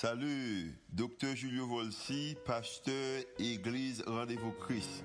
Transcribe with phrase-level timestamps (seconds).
[0.00, 5.02] Salut, docteur Julio Volsi, pasteur Église Rendez-vous Christ.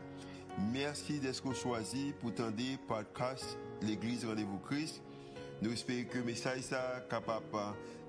[0.71, 5.01] Merci d'être choisi pour tendre podcast l'Église Rendez-vous Christ.
[5.64, 7.43] Nous espérons que le message est capable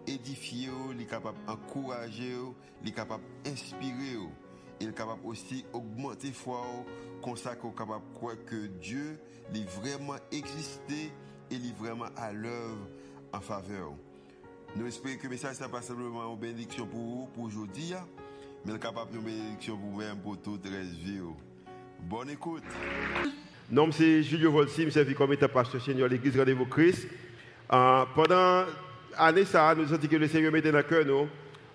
[0.05, 0.69] d'édifier,
[1.09, 2.37] capable d'encourager,
[2.85, 4.19] d'inspirer.
[4.79, 6.67] Il est capable aussi d'augmenter foi,
[7.23, 9.19] qu'on capable de croire que Dieu
[9.55, 11.11] est vraiment existé
[11.51, 12.87] et est vraiment à l'œuvre
[13.33, 13.95] en faveur.
[14.77, 17.93] Nous espérons que le message n'est pas simplement une bénédiction pour vous, pour aujourd'hui,
[18.67, 21.21] mais capable de bénédiction pour vous-même, pour toute la vie.
[22.01, 22.65] Bonne écoute.
[23.71, 27.07] Nom c'est Julio Volsi, je suis comme étant pasteur Seigneur l'église Rendez-vous Christ.
[27.73, 28.65] Euh, pendant
[29.17, 31.29] l'année, ça, nous sentons que le Seigneur mettait dans le cœur nous,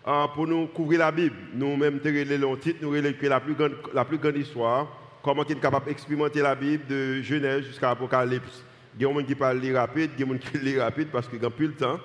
[0.05, 1.38] euh, pour nous couvrir la Bible.
[1.53, 4.88] Nous-mêmes, nous titre, nous relèvons la plus grande, la plus grande histoire,
[5.23, 8.61] comment est capable d'expérimenter la Bible de Genèse jusqu'à Apocalypse.
[8.97, 10.80] Il y a des gens qui parlent rapide, il y a des gens qui lisent
[10.80, 11.97] rapide parce qu'ils n'ont plus le temps.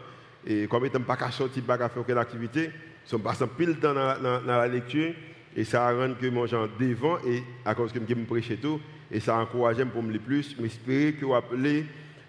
[0.47, 2.71] Et comme n'ont pas pas faire aucune activité,
[3.05, 5.13] sont passés pile temps dans, dans, la lecture.
[5.57, 8.81] Et ça rend que moi j'en devant, et à cause que je me prêche tout,
[9.11, 10.57] et ça encourage pour me le plus.
[10.61, 11.87] J'espère que vous appelez,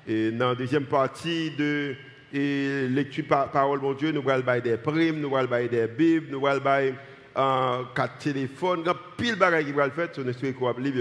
[0.08, 1.95] et dans la deuxième partie de
[2.33, 5.88] et lecture par parole mon Dieu, nous allons faire des primes, nous allons faire des
[5.88, 6.93] bibles, nous allons faire
[7.38, 10.91] euh, quatre téléphones, a pile choses qui vont faire, on espère que vous appelez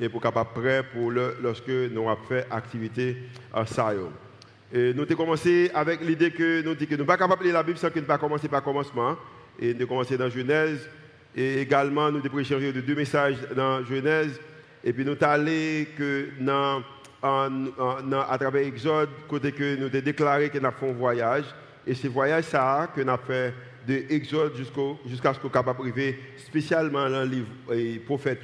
[0.00, 3.16] et pour capable prêt pour le, lorsque nous allons faire activité
[3.52, 3.92] en ça.
[4.70, 7.62] Nous avons commencé avec l'idée que nous que ne sommes pas capables de lire la
[7.62, 9.16] Bible sans que nous ne commencer par commencement.
[9.58, 10.88] Et nous avons commencé dans Genèse.
[11.34, 14.38] Et également, nous avons échangé de deux messages dans Genèse.
[14.84, 16.82] Et puis nous sommes allés que dans,
[17.22, 21.44] à travers Exode, côté que nous avons déclaré que nous avons fait un voyage.
[21.86, 23.54] Et ce voyage, ça, que nous avons fait
[23.86, 28.40] de Exode jusqu'à ce qu'on soit de spécialement dans le livre et prophète,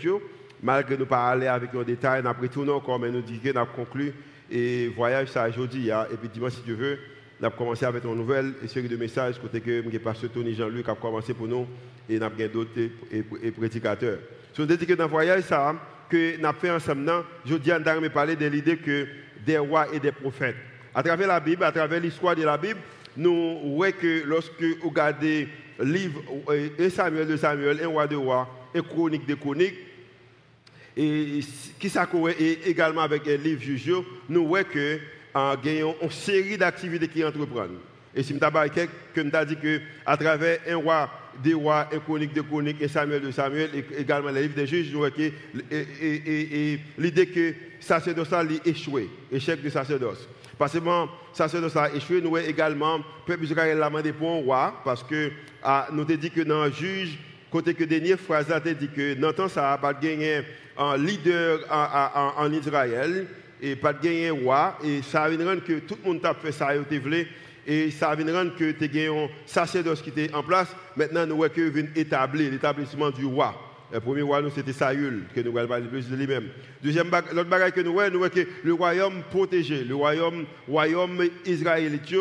[0.63, 3.51] malgré nous pas aller avec un détail, nous avons retourné encore, mais nous disons que
[3.51, 4.15] nous avons conclu
[4.51, 5.91] et voyage ça aujourd'hui.
[5.91, 6.07] Hein.
[6.13, 6.99] Et puis dimanche, si Dieu veut,
[7.41, 10.89] on a commencé avec une nouvelle série de messages côté que le pasteur Tony Jean-Luc
[10.89, 11.67] a commencé pour nous
[12.09, 14.19] et nous avons d'autres et, prédicateurs.
[14.53, 15.75] Si on dit que dans le voyage ça,
[16.09, 17.11] que nous avons fait ensemble,
[17.45, 19.07] je dis à parler de l'idée que
[19.45, 20.57] des rois et des prophètes.
[20.95, 22.79] À travers la Bible, à travers l'histoire de la Bible,
[23.17, 25.49] nous voyons que lorsque vous regardez
[25.81, 26.23] livre
[26.79, 29.75] 1 Samuel de Samuel, 1 roi de roi, et chronique de chroniques,
[30.97, 31.41] et
[31.79, 31.91] qui
[32.67, 33.93] également avec les livres juges,
[34.29, 34.99] nous voyons que
[35.35, 37.79] avons une série d'activités qui entreprennent.
[38.15, 41.11] Et si je que dit que à travers un roi
[41.43, 44.69] des rois, un chronique de chronique, et Samuel de Samuel, et également les livres des
[44.69, 45.33] juges, nous voyons que
[46.97, 50.29] l'idée que sacerdoce a échoué, échec du sacerdoce.
[50.57, 54.41] Parce que le sacerdoce a échoué, nous voyons également, peuple Israël l'a demandé pour un
[54.41, 55.33] roi, parce que
[55.63, 57.19] ah, nous avons dit que dans le juge,
[57.55, 60.41] côté que dernière phrase a dit que dans le temps, ça n'a pas gagné
[60.77, 63.29] un leader en, Israël
[63.63, 64.77] et pas de gagner roi.
[64.83, 66.71] Et ça vient rendre que tout le monde a fait ça
[67.67, 70.75] et ça vient rendre que tu as un sacerdoce qui était en place.
[70.97, 73.55] Maintenant, nous voyons que établir l'établissement du roi.
[73.93, 76.49] Le premier roi, c'était Saül, que nous voyons parler plus de lui-même.
[76.83, 81.23] Deuxième, l'autre bagage que nous voyons, nous voyons que le royaume protégé, le royaume, royaume
[81.47, 82.13] israélite,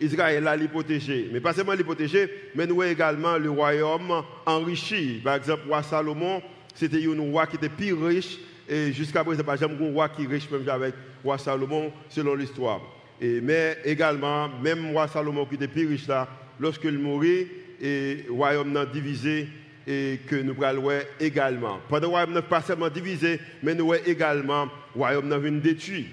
[0.00, 1.28] Israël a protégé.
[1.32, 5.20] Mais pas seulement les protégé, mais nous voyons également le royaume enrichi.
[5.22, 6.42] Par exemple, roi Salomon,
[6.74, 8.38] c'était un roi qui était plus riche.
[8.68, 12.34] Et jusqu'à présent, pas jamais un roi qui est riche, même avec roi Salomon, selon
[12.34, 12.80] l'histoire.
[13.20, 16.28] Mais également, même roi Salomon qui était plus riche là,
[16.58, 17.48] lorsqu'il mourit,
[17.80, 19.48] et le royaume n'a divisé
[19.86, 21.80] et que nous allons également.
[21.88, 26.06] Pendant le royaume n'a pas seulement divisé, mais nous voyons également le royaume n'a détruit.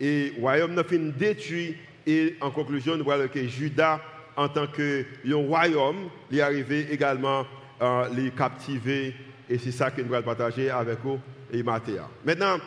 [0.00, 1.76] Et le royaume n'a détruit.
[2.06, 4.00] Et en conclusion, nous voyons que Judas,
[4.36, 7.46] en tant que royaume, est arrivé également
[7.80, 9.14] à les captiver
[9.50, 11.18] et c'est ça que nous allons partager avec vous
[11.52, 12.08] et Mathéa.
[12.24, 12.58] Maintenant,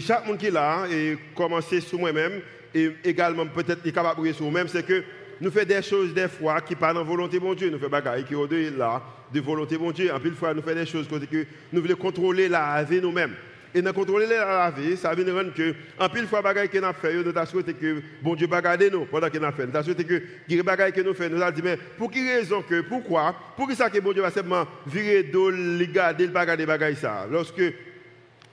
[0.00, 2.40] chaque monde qui est là, et commencer sur moi-même,
[2.72, 5.02] et également peut-être capable de sur moi-même, c'est que
[5.40, 7.70] nous faisons des choses des fois qui parlent de volonté de Dieu.
[7.70, 10.14] Nous faisons des choses qui sont là, de volonté de Dieu.
[10.14, 13.34] En plus, fois, nous faisons des choses que nous voulons contrôler la vie nous-mêmes.
[13.74, 16.92] Et dans contrôler la vie, ça veut dire que, en pile fois, bagaille que nous
[16.94, 19.66] fait, nous avons souhaité que bon Dieu va garder nous pendant qu'il a fait.
[19.66, 22.26] Nous avons souhaité que les bagaille que nous faisons, nous avons dit, mais pour quelle
[22.26, 26.26] raison que, pourquoi, pour qui ça que bon Dieu va simplement virer d'eau, les garder,
[26.26, 27.26] le garder bagaille ça?
[27.30, 27.62] Lorsque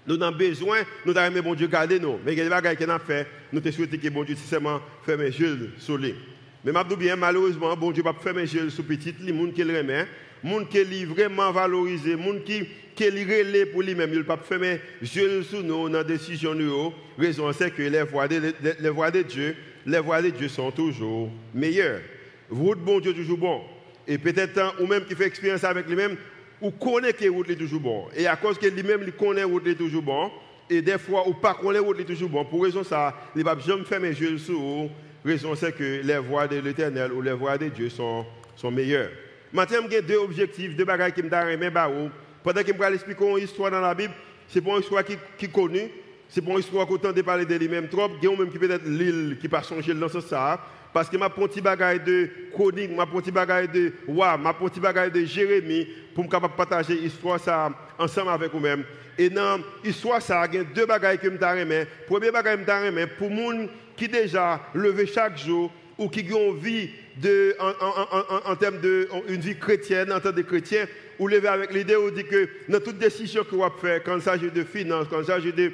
[0.05, 2.19] nous avons besoin, nous avons bon Dieu garder nous.
[2.25, 5.39] Mais les bagaille que nous fait, nous avons souhaité que bon Dieu simplement ferme les
[5.39, 6.13] yeux sur lui.
[6.65, 10.07] Mais malheureusement, bon Dieu va fermer les yeux sur petit, les gens qui le remet,
[10.45, 14.37] gens qui est vraiment valorisé, gens qui qu'il relève pour lui-même, il ne peut pas
[14.37, 16.93] fermer yeux sur nous dans la décision nous.
[17.17, 19.55] Raison c'est que les voies, de, les voies de Dieu,
[19.85, 22.01] les voies de Dieu sont toujours meilleures.
[22.49, 23.61] Vous, bon Dieu, toujours bon.
[24.07, 26.15] Et peut-être, ou même qui fait expérience avec lui-même,
[26.61, 28.05] ou connaît que route est toujours bon.
[28.15, 30.31] Et à cause que lui-même, il connaît route est toujours bon,
[30.69, 33.43] et des fois, ou pas connaît route est toujours bon, pour raison ça, il ne
[33.43, 34.89] va jamais fermer sur vous.
[35.23, 38.25] Raison c'est que les voies de l'éternel ou les voies de Dieu sont,
[38.55, 39.09] sont meilleures.
[39.53, 41.89] Maintenant, j'ai deux objectifs, deux bagages qui me donnent bah,
[42.43, 44.13] Pendant que je vais expliquer une histoire dans la Bible,
[44.47, 45.89] c'est pas une histoire qui, qui est connue,
[46.29, 48.09] c'est pas une histoire qu'on de parler de lui-même trop.
[48.21, 50.59] Il y a même qui peut-être l'île qui pas changer dans ce sens.
[50.93, 55.11] Parce que ma petit bagaille de chronique, ma petit bagaille de wa, ma petit bagaille
[55.11, 57.69] de Jérémie pour me partager l'histoire ça
[57.99, 58.85] ensemble avec vous-même.
[59.17, 62.71] Et dans l'histoire ça, il y a deux bagailles que je me Premier bagaille que
[62.71, 66.89] je pour les gens qui déjà levé chaque jour ou qui ont une vie
[67.59, 70.85] en, termes de une vie chrétienne, en tant que chrétien,
[71.19, 74.51] ou lever avec l'idée dit que dans toute décision que vous faites, quand il s'agit
[74.51, 75.71] de finances, quand il s'agit de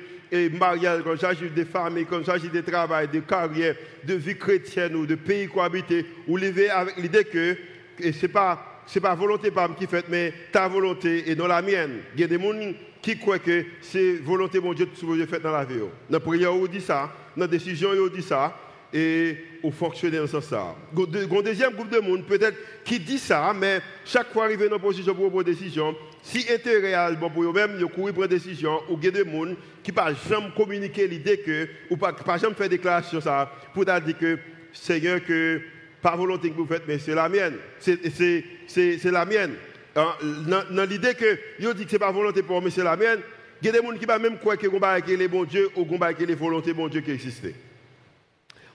[0.58, 4.38] mariage, quand il s'agit de famille, quand il s'agit de travail, de carrière, de vie
[4.38, 7.58] chrétienne ou de pays cohabité, ou lever avec l'idée que
[8.00, 8.68] ce n'est pas
[9.02, 12.00] pas volonté par qui fait, mais ta volonté et non la mienne.
[12.16, 15.52] Il y a des gens qui croient que c'est volonté mon Dieu que fais dans
[15.52, 15.80] la vie.
[15.80, 17.12] Dans la prière, on dit ça.
[17.36, 18.54] Dans la décision, on dit ça
[18.94, 20.76] et au fonctionner en ce sens.
[20.98, 24.82] Un deuxième groupe de monde, peut-être, qui dit ça, mais chaque fois arrivé dans une
[24.82, 28.98] position pour prendre décision, si intérêt réel bon pour eux-mêmes, ils courent prendre décision, ou
[28.98, 32.38] il y a des gens qui ne peuvent jamais communiquer l'idée que, ou pas, pas
[32.38, 34.40] jamais faire déclaration ça, pour dire que,
[34.74, 35.62] Seigneur, que,
[36.02, 37.56] pas volonté que vous faites, mais c'est la mienne.
[37.80, 39.54] C'est la mienne.
[39.96, 40.14] Hein,
[40.72, 42.96] dans, l'idée que, ils dit que ce n'est pas volonté pour moi, mais c'est la
[42.96, 43.20] mienne,
[43.62, 46.24] il y a des gens qui ne même croire que les bons dieux ou que
[46.24, 47.50] les volontés bon Dieu qui existent.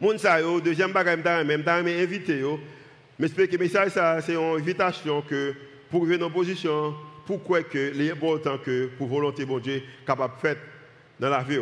[0.00, 2.60] Moun yo, deuxième bagage, même temps, invité yo.
[3.19, 5.54] Mais c'est une invitation que
[5.90, 6.94] pour venir en position,
[7.25, 10.56] pourquoi que l'important que pour volonté bon Dieu capable de faire
[11.19, 11.60] dans la vie.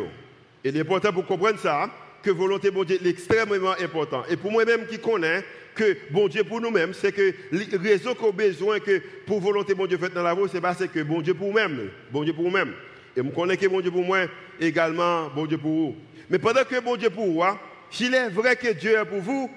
[0.63, 1.89] Et l'important pour comprendre ça,
[2.21, 4.23] que volonté bon Dieu est extrêmement important.
[4.29, 8.29] Et pour moi-même qui connais que bon Dieu pour nous-mêmes, c'est que la raison qu'on
[8.29, 11.21] a besoin que pour volonté bon Dieu fait dans la vie, c'est parce que bon
[11.21, 12.73] Dieu pour nous-mêmes, bon Dieu pour nous-mêmes.
[13.15, 14.25] Et je connais que bon Dieu pour moi,
[14.59, 15.95] également bon Dieu pour vous.
[16.29, 17.43] Mais pendant que bon Dieu pour vous,
[17.91, 19.49] s'il est vrai que Dieu est pour vous,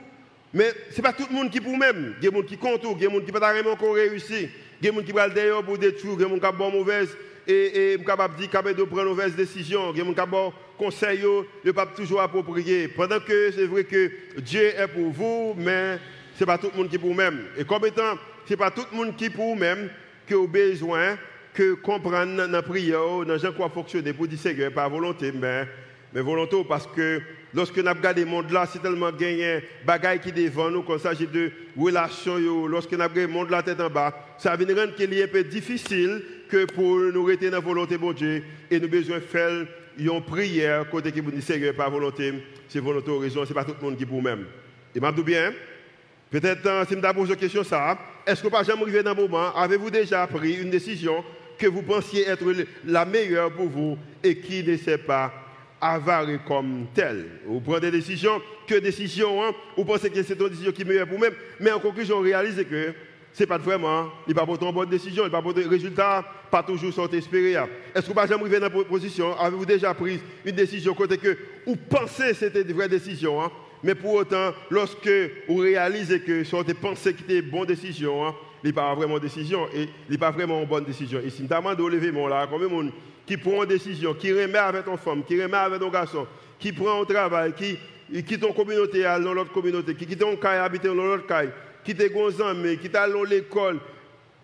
[0.53, 2.15] mais ce n'est pas tout le monde qui pour vous-même.
[2.21, 3.41] Il y a des gens qui comptent, il y a des gens qui ne peuvent
[3.41, 4.49] pas réussir.
[4.81, 6.53] Il y a des gens qui vont d'ailleurs pour détruire, il y a des gens
[6.53, 7.17] qui ont mauvaise
[7.47, 9.93] et, de dire de prendre mauvaise décision.
[9.93, 11.25] Il y a des gens qui ont conseil,
[11.65, 12.89] ne pas toujours approprié.
[12.89, 15.99] Pendant que c'est vrai que Dieu est pour vous, mais
[16.35, 17.47] ce n'est pas tout le monde qui pour vous-même.
[17.57, 18.15] Et comme étant,
[18.47, 19.91] ce n'est pas tout le monde qui pour vous-même
[20.27, 21.19] qui a besoin
[21.55, 25.67] que comprendre dans la prière, dans gens quoi fonctionner pour dire Seigneur, pas volonté, mais,
[26.13, 27.21] mais volonté parce que
[27.55, 31.01] Lorsque nous regardons le monde là, c'est tellement gagné, bagaille qui devant nous, quand il
[31.01, 34.95] s'agit de relations, lorsque nous regardons le monde là tête en bas, ça vient rendre
[34.95, 38.45] qu'il est un peu difficile que pour nous dans la volonté de Dieu.
[38.71, 39.67] Et nous avons besoin de faire
[39.99, 42.35] une prière côté qui vous dit Seigneur, pas volonté,
[42.69, 44.45] c'est volonté raison, ce n'est pas tout le monde qui pour même.
[44.95, 45.53] Et m'a bien,
[46.31, 49.15] peut-être euh, si je pose une question ça, est-ce que pas jamais arrivé dans un
[49.15, 51.25] moment, avez-vous déjà pris une décision
[51.59, 52.45] que vous pensiez être
[52.85, 55.33] la meilleure pour vous et qui ne sait pas
[55.81, 57.27] avaré comme tel.
[57.47, 59.53] Vous prenez des décisions, que décisions, hein?
[59.77, 62.65] vous pensez que c'est une décision qui est meilleure pour vous-même, mais en conclusion, réalisez
[62.65, 62.93] que
[63.33, 65.53] ce n'est pas vraiment, il n'y a pas une bonne décision, il n'y a pas
[65.53, 67.53] de résultat, pas toujours sont espérés.
[67.95, 69.39] Est-ce que vous n'avez jamais dans position?
[69.39, 71.37] Avez-vous déjà pris une décision côté que
[71.67, 73.51] vous pensez que c'était une vraie décision hein?
[73.83, 75.11] mais pour autant, lorsque
[75.49, 78.35] vous réalisez que ce que pensé que c'était une bonne décision,
[78.65, 81.21] a pas vraiment décision et a pas vraiment une bonne décision.
[81.25, 82.91] Et si nous demandons de lever mon là, combien de
[83.27, 86.27] qui prend une décision, qui remet avec ton femme, qui remet avec ton garçon,
[86.59, 87.79] qui prend un travail, qui
[88.23, 91.51] quitte ton communauté dans l'autre communauté, qui quitte ton caille habiter dans l'autre caille,
[91.85, 93.81] qui te mais qui t'a à l'école.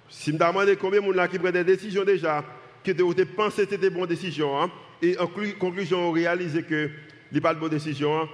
[0.08, 2.44] Si me demande combien de gens qui prennent des décisions déjà,
[2.82, 5.27] qui ont pensé que c'était des bonnes décisions, hein, et en
[5.58, 6.91] conclusion, on réalise que
[7.32, 8.29] n'est pas de bonnes décisions, hein,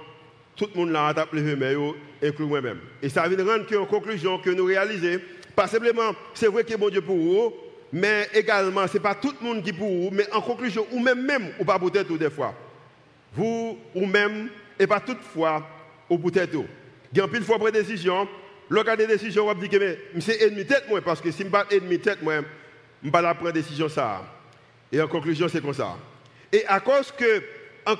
[0.55, 2.79] tout le monde l'a a tapé les mains, inclus moi-même.
[3.01, 5.19] Et ça vient rendre qu'en conclusion, que nous réalisons,
[5.55, 7.53] pas simplement, c'est vrai que bon Dieu pour vous,
[7.91, 10.99] mais également, ce n'est pas tout le monde qui pour vous, mais en conclusion, ou
[10.99, 12.53] même, même ou pas peut-être des fois.
[13.33, 15.65] Vous, ou même, et pas toutefois,
[16.09, 16.63] ou peut-être.
[17.13, 18.27] Il y a une fois pour décision,
[18.69, 21.31] lorsqu'il y a des décisions, on va dire que c'est ennemi tête moi, parce que
[21.31, 24.21] si je ne pas ennemi tête moi, je ne vais pas prendre décision ça.
[24.91, 25.97] Et en conclusion, c'est comme ça.
[26.51, 27.43] Et à cause que,
[27.85, 27.95] en,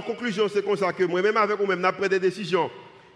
[0.00, 2.70] conclusion, c'est comme ça que moi-même avec vous-même, nous pris des décisions.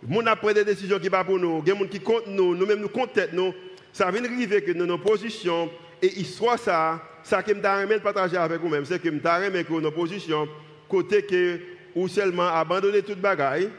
[0.06, 1.58] Nous avons pris des décisions qui ne pas pour nous.
[1.58, 3.54] A des gens qui comptent nous, nous-mêmes nous comptons nous.
[3.92, 5.70] Ça vient arriver que nous, nos positions,
[6.02, 9.90] et histoire ça, ça que je partager avec vous-même, c'est que je suis que nos
[9.90, 10.48] positions,
[10.88, 11.60] côté que
[11.94, 13.70] ou seulement abandonner toute bagaille,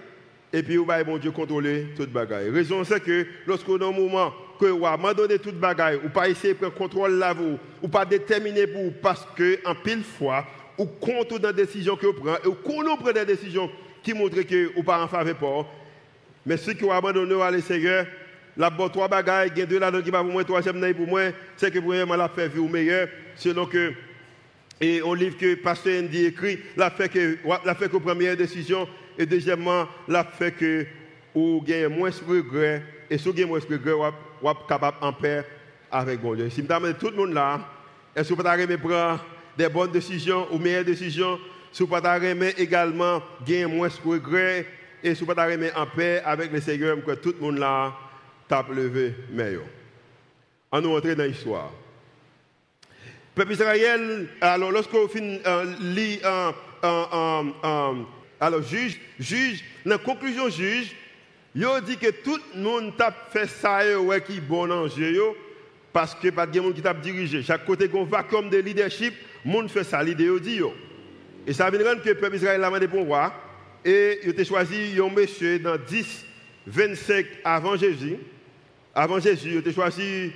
[0.54, 2.50] et puis ou bon Dieu contrôler toute bagaille.
[2.50, 6.54] Raison c'est que lorsqu'on a un moment que vous abandonnez toute bagaille, ou pas essayer
[6.54, 10.46] de prendre contrôle là vous, ou pas déterminer pour parce que en pile fois,
[10.78, 13.70] ou compte dans les décisions que vous prenez, et qu'on prend des décisions
[14.02, 15.66] qui montrent que vous pas en faveur.
[16.46, 18.06] Mais ceux qui ont abandonné à Seigneur,
[18.58, 21.08] la bonne trois bagailles, il y a deux là qui va pour moi, troisième pour
[21.08, 21.22] moi,
[21.58, 23.94] c'est que vraiment la fait vivre meilleur, selon que
[24.82, 28.88] et on livre que pasteur Andy écrit, la fait que la fait que première décision
[29.18, 30.86] et deuxièmement la fait que
[31.34, 33.94] ou gagne moins de regrets et si vous avez moins de regrets,
[34.42, 35.46] ou capable en paix
[35.92, 36.50] avec bon Dieu.
[36.50, 37.60] Si je demande tout le monde là,
[38.16, 39.24] est-ce que vous pouvez prendre
[39.58, 41.40] des bonnes décisions ou meilleures décisions?
[41.72, 44.66] Si vous pouvez également gagner moins de regrets
[45.06, 47.94] et si vous pouvez en paix avec le Seigneur, que tout le monde là
[48.48, 49.64] tape levé meilleur.
[50.72, 51.72] On nous rentre dans l'histoire.
[53.36, 56.52] Peuple Israël, alors lorsqu'on finit euh, lit euh,
[56.84, 57.94] euh,
[58.40, 60.96] alors juge, juge, la conclusion juge,
[61.54, 65.22] il dit que tout le monde tape fait ça ouais, qui bon en jeu
[65.94, 67.44] parce que pas de monde qui t'a dirigé.
[67.44, 69.14] Chaque côté qu'on vacuum de leadership,
[69.46, 70.62] le monde fait ça, l'idée dit.
[71.46, 73.45] Et ça veut dire que le peuple Israël a demandé pour voir.
[73.86, 76.26] Et il a choisi un monsieur dans 10,
[76.66, 78.18] 25 avant Jésus.
[78.96, 80.32] Avant Jésus, il a choisi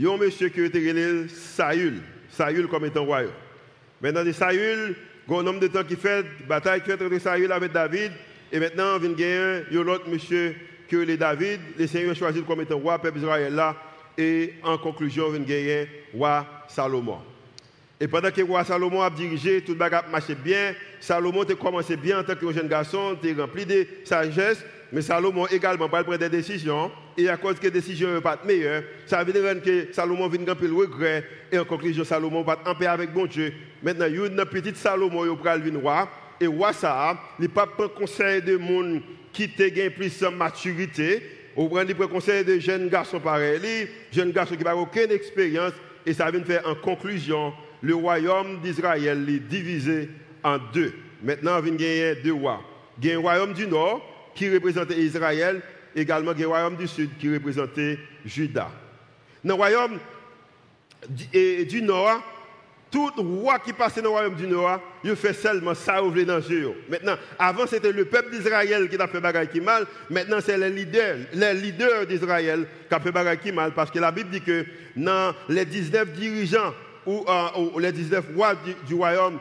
[0.00, 2.00] un monsieur qui était appelé Saül.
[2.30, 3.22] Saül comme étant roi.
[4.00, 4.94] Maintenant, Saül,
[5.28, 8.12] il y a un homme de temps qui fait bataille entre Saül avec David.
[8.52, 10.54] Et maintenant, il y a un autre monsieur
[10.88, 11.58] que les David.
[11.76, 13.76] Le Seigneur choisi comme étant roi, peuple Israël là.
[14.16, 17.18] Et en conclusion, il y a un roi Salomon.
[17.98, 20.74] Et pendant que le roi Salomon a dirigé, tout le monde marchait bien.
[21.02, 24.64] Salomon a commencé bien en tant que jeune garçon, il rempli de sagesse.
[24.92, 26.92] Mais Salomon également pas prendre des décisions.
[27.18, 30.54] Et à cause que les décisions ne pas meilleures, ça veut dire que Salomon vient
[30.54, 31.24] de le regret.
[31.50, 33.52] Et en conclusion, Salomon va en paix avec bon Dieu.
[33.82, 36.08] Maintenant, il y a une petite Salomon qui va le roi.
[36.40, 39.00] Et roi ça, il pas prend conseil de monde
[39.32, 41.22] qui a plus de maturité.
[41.56, 45.72] Ou prend le conseil de jeunes garçons pareils, jeunes garçons qui n'ont aucune expérience.
[46.06, 50.08] Et ça vient faire en conclusion, le royaume d'Israël est divisé
[50.42, 50.92] en deux.
[51.22, 52.62] Maintenant, il y a deux rois.
[53.00, 54.02] Il y a un royaume du nord
[54.34, 55.60] qui représentait Israël,
[55.94, 58.70] également le royaume du sud qui représentait Juda.
[59.44, 59.98] Dans le royaume
[61.08, 62.22] du nord,
[62.92, 66.36] tout roi qui passait dans le royaume du Nord, il fait seulement ça ouvrir dans
[66.36, 69.86] le Maintenant, avant c'était le peuple d'Israël qui a fait qui mal.
[70.10, 73.72] Maintenant, c'est les leaders, les leaders d'Israël qui ont fait qui mal.
[73.72, 76.74] Parce que la Bible dit que dans les 19 dirigeants
[77.06, 78.54] ou, euh, les 19 rois
[78.86, 79.38] du, royaume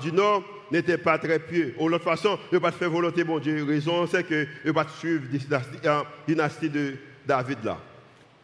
[0.00, 1.74] du Nord, n'était pas très pieux.
[1.78, 3.64] Ou l'autre façon, il ne pas faire volonté, bon Dieu.
[3.64, 6.94] Raison, c'est que ne pas suivre la euh, dynastie de
[7.26, 7.78] David là.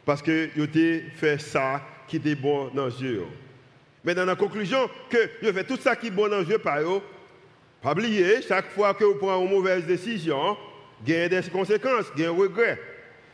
[0.05, 3.25] Parce il a fait ça qui était bon dans Dieu.
[4.05, 6.79] Mais dans la conclusion, que je fais tout ça qui est bon dans Dieu par
[7.83, 10.57] pas oublier, chaque fois que vous prenez une mauvaise décision,
[11.07, 12.81] il y a des conséquences, il y a un regret.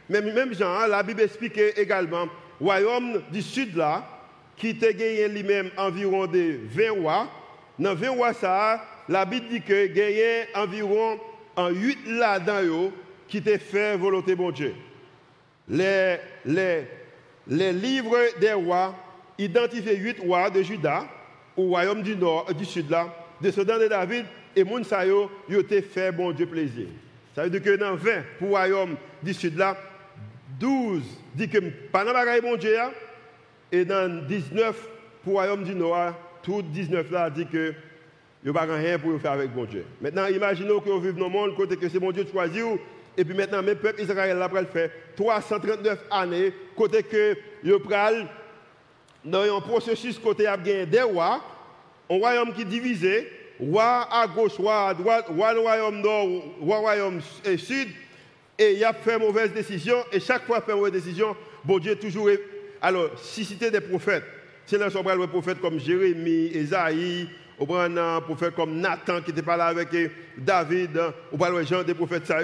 [0.09, 2.25] Mais même Jean, la Bible explique également,
[2.61, 4.07] le royaume du sud là,
[4.57, 7.29] qui a gagné lui-même environ de 20 rois,
[7.79, 8.33] dans 20 rois,
[9.09, 11.19] la Bible dit que gagné environ
[11.57, 12.93] en 8 là-dedans
[13.29, 14.75] qui étaient fait volonté de Dieu.
[15.69, 16.19] Les,
[17.47, 18.95] livres des rois
[19.39, 21.07] identifient 8 rois de Juda,
[21.57, 24.27] au royaume du nord, du sud là, descendants de David,
[24.57, 25.63] et Mounsayo, ils ont
[25.93, 26.87] fait bon Dieu plaisir.
[27.35, 29.77] Ça veut dire que dans 20 pour le royaume du sud là,
[30.61, 31.03] 12
[31.35, 31.59] dit que
[31.91, 32.13] pas dans
[32.43, 32.77] bon Dieu,
[33.73, 34.89] et dans 19
[35.25, 36.13] pour le royaume du nord,
[36.45, 37.75] tout 19 là dit que
[38.45, 39.87] il n'y a pas rien pour faire avec bon Dieu.
[40.03, 42.61] Maintenant, imaginez que vous vivez dans le monde, côté que c'est mon Dieu choisi,
[43.17, 48.27] et puis maintenant, le peuple Israël après le fait 339 années, côté que vous pral
[49.25, 51.43] dans un processus côté a des rois,
[52.11, 56.29] un royaume qui est divisé, roi à gauche, roi à droite, roi royaume nord,
[56.61, 57.21] roi royaume
[57.57, 57.89] sud,
[58.59, 61.35] et il a fait mauvaise décision, et chaque fois fait mauvaise décision,
[61.65, 62.29] bon Dieu toujours.
[62.83, 64.25] Alors, si c'était des prophètes,
[64.67, 67.29] c'est là qu'on des prophètes comme Jérémie, Esaïe,
[67.59, 69.89] on prend un prophète comme Nathan qui était pas là avec
[70.37, 71.01] David,
[71.33, 72.41] on parle des gens des prophètes ça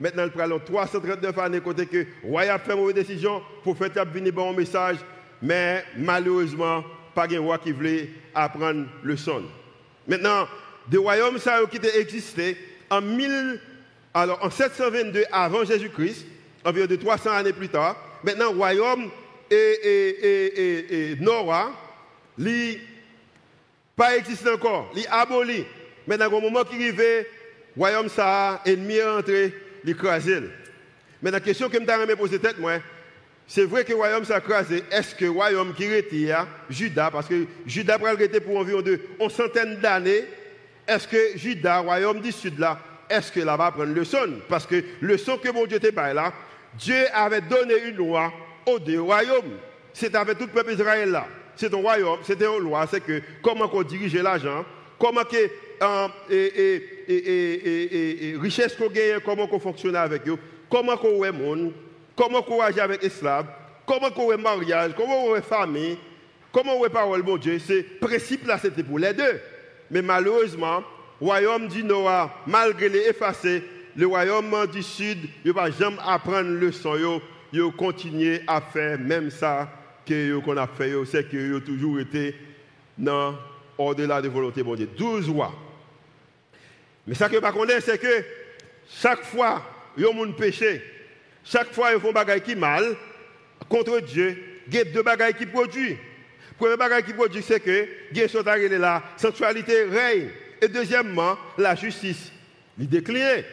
[0.00, 4.32] Maintenant, il prend 339 années côté que roi a fait mauvaise décision, prophète a venu
[4.32, 4.96] bon message,
[5.42, 6.82] mais malheureusement,
[7.14, 9.42] pas de roi qui voulait apprendre le son.
[10.08, 10.48] Maintenant,
[10.88, 11.38] des royaumes
[11.70, 12.56] qui existé
[12.88, 13.60] en, 1000,
[14.14, 16.26] alors, en 722 avant Jésus-Christ,
[16.64, 17.96] environ de 300 années plus tard.
[18.24, 19.10] Maintenant, royaume
[19.50, 21.72] et, et, et, et, Nora,
[23.96, 25.64] pas existe encore, li aboli.
[26.06, 27.26] Maintenant, au moment qui arrive,
[27.76, 29.52] royaume ça, ennemi entré,
[29.84, 30.42] l'écraser.
[31.22, 32.78] Mais la question que je me poser tête, moi,
[33.46, 34.84] c'est vrai que le royaume s'est écrasé.
[34.90, 39.00] Est-ce que le royaume qui retire, Judas, parce que Judas a été pour environ de,
[39.20, 40.24] une centaine d'années,
[40.86, 42.78] est-ce que Judas, royaume du sud là,
[43.08, 44.40] est-ce que là va prendre le son?
[44.48, 46.32] Parce que le son que mon Dieu était pas là,
[46.78, 48.32] Dieu avait donné une loi
[48.70, 49.58] aux deux royaumes.
[49.92, 51.26] C'était avec tout le peuple Israël là.
[51.56, 54.64] C'est un royaume, c'était une loi, c'est que comment on dirige l'argent,
[54.98, 55.36] comment que
[55.82, 60.38] euh, et, et, et, richesse qu'on gagne, comment on fonctionne avec eux,
[60.70, 61.72] comment on est monde,
[62.14, 63.46] comment on agit avec esclaves,
[63.86, 65.98] comment on est mariage, comment on est famille,
[66.52, 67.58] comment on est parole de Dieu.
[67.58, 69.40] Ce principe là, c'était pour les deux.
[69.90, 70.82] Mais malheureusement,
[71.20, 73.64] royaume du Nord, malgré les effacés,
[73.96, 77.20] le royaume du Sud, il ne va jamais apprendre le son.
[77.52, 79.68] Ils continuent à faire même ça
[80.44, 82.34] qu'on a fait, c'est qu'ils ont toujours été
[82.98, 83.36] dans
[83.78, 84.88] au-delà de volonté de Dieu.
[84.96, 85.54] 12 rois.
[87.06, 88.24] Mais ça que je ne c'est que
[88.88, 89.62] chaque fois
[89.96, 90.82] ils ont péché,
[91.44, 92.84] chaque fois ils font des choses qui mal
[93.68, 95.96] contre Dieu, il y a deux choses qui produisent.
[96.60, 96.76] Chose
[97.06, 100.28] qui produit, c'est que il y a la sensualité règne.
[100.60, 102.30] Et deuxièmement, la justice.
[102.78, 103.44] Il décline.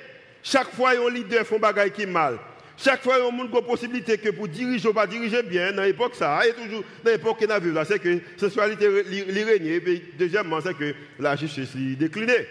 [0.43, 2.37] Chaque fois, un leader font des choses qui mal.
[2.77, 5.81] Chaque fois, il y a une possibilité que pour diriger ou pas diriger bien, dans
[5.81, 9.65] l'époque, ça, et toujours dans l'époque qu'on a vu c'est que la sensualité règne.
[9.65, 12.45] Et deuxièmement, c'est que la justice déclinée.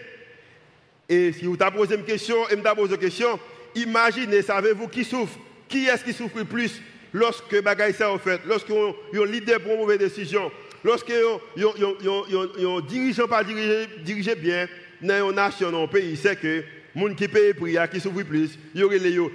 [1.07, 3.39] Et si vous avez posé une question, et vous posé une question,
[3.73, 5.39] imaginez, savez-vous qui souffre?
[5.69, 6.81] Qui est-ce qui souffre le plus
[7.13, 10.51] lorsque bagaille ça en fait, lorsque un leader prend une mauvaise décision,
[10.83, 14.67] lorsque un dirigeant pas dirigé, bien
[15.01, 16.63] dans une nation, dans un pays, c'est que
[16.97, 18.81] gens qui payent prix, qui souffrent plus, y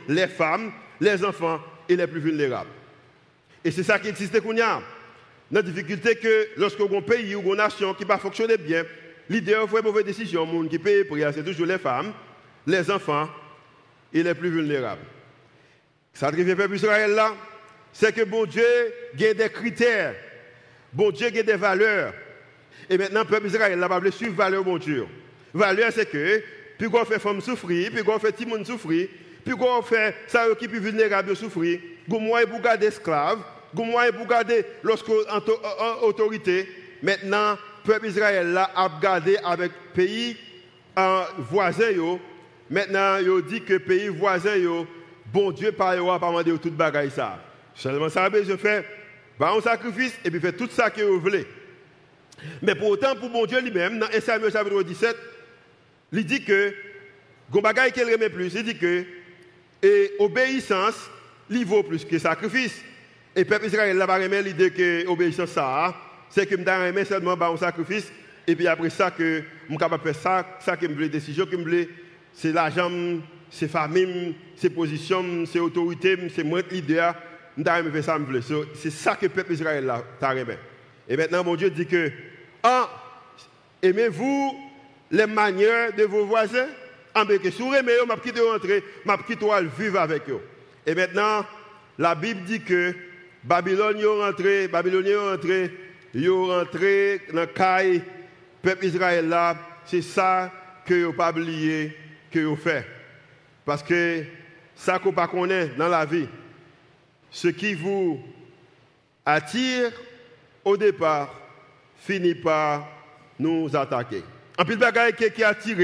[0.09, 2.71] les femmes, les enfants et les plus vulnérables.
[3.65, 4.83] Et c'est ça qui existe qu'on a.
[5.51, 8.85] La difficulté que lorsque un pays ou une nation qui ne fonctionne bien,
[9.29, 12.13] leader fait une mauvaise décision, les gens qui payent prix, c'est toujours les femmes,
[12.67, 13.29] les enfants
[14.13, 15.03] et les plus vulnérables.
[16.15, 17.35] Ça arrive peuple Israël là,
[17.93, 18.65] c'est que bon Dieu
[19.15, 20.15] a des critères,
[20.93, 22.15] bon Dieu a des valeurs.
[22.89, 25.07] Et maintenant, le peuple Israël pas voulu suivre valeur bon Dieu.
[25.55, 26.43] Valeur, c'est que,
[26.83, 29.07] puis qu'on fait femme souffrir, puis qu'on fait monde souffrir,
[29.45, 31.79] puis qu'on fait ça qui plus vulnérable souffrir,
[32.11, 33.39] qu'on moyen pour garder esclave,
[33.73, 35.15] qu'on moyen pour garder lorsqu'on
[36.03, 36.69] autorité.
[37.01, 40.37] Maintenant, le peuple Israël a gardé avec pays
[40.99, 42.19] euh, voisins.
[42.69, 44.85] Maintenant, il dit que pays voisins,
[45.33, 47.39] bon Dieu, par exemple, pas demander toute bagaille ça.
[47.77, 48.85] Seulement ça, je fais
[49.41, 51.47] un sacrifice et puis fait tout ça que vous voulez.
[52.61, 55.17] Mais pour autant, pour mon Dieu lui-même, dans 1 Samuel chapitre 17,
[56.13, 56.75] il dit que,
[57.51, 59.05] Gombagaï qu'il remet plus, il dit que,
[59.83, 61.11] et obéissance,
[61.51, 62.81] il vaut plus que sacrifice.
[63.35, 65.95] Et le peuple Israël n'a pas remis l'idée que obéissance, ça,
[66.31, 68.13] c'est que je remet seulement un sacrifice,
[68.47, 71.57] et puis après ça, que je suis capable faire ça, ça que veux, décision que
[71.57, 71.89] veux,
[72.33, 72.91] c'est l'argent,
[73.51, 77.15] c'est famille, c'est position, c'est autorité, c'est moi leader.
[78.75, 80.55] C'est ça que le peuple Israël aimé.
[81.07, 82.11] Et maintenant, mon Dieu dit que,
[82.63, 82.89] ah,
[83.83, 84.72] aimez-vous
[85.13, 86.67] les manières de vos voisins
[87.29, 90.41] mais que vous aimez, je vais rentrer, je vais vivre avec eux.
[90.87, 91.45] Et maintenant,
[91.99, 92.95] la Bible dit que
[93.45, 95.71] Babylone est rentré, Babylone est rentré,
[96.15, 98.01] est rentré dans le
[98.63, 100.51] peuple Israël là, c'est ça
[100.87, 101.97] que vous pas oublié
[102.31, 102.87] que vous fait.
[103.65, 104.25] Parce que
[104.75, 106.29] ça qu'on pas connaît dans la vie,
[107.31, 108.21] ce qui vous
[109.25, 109.93] attire
[110.65, 111.35] au départ
[111.99, 112.89] finit par
[113.39, 114.23] nous attaquer.
[114.59, 115.77] En plus, de qui, attire,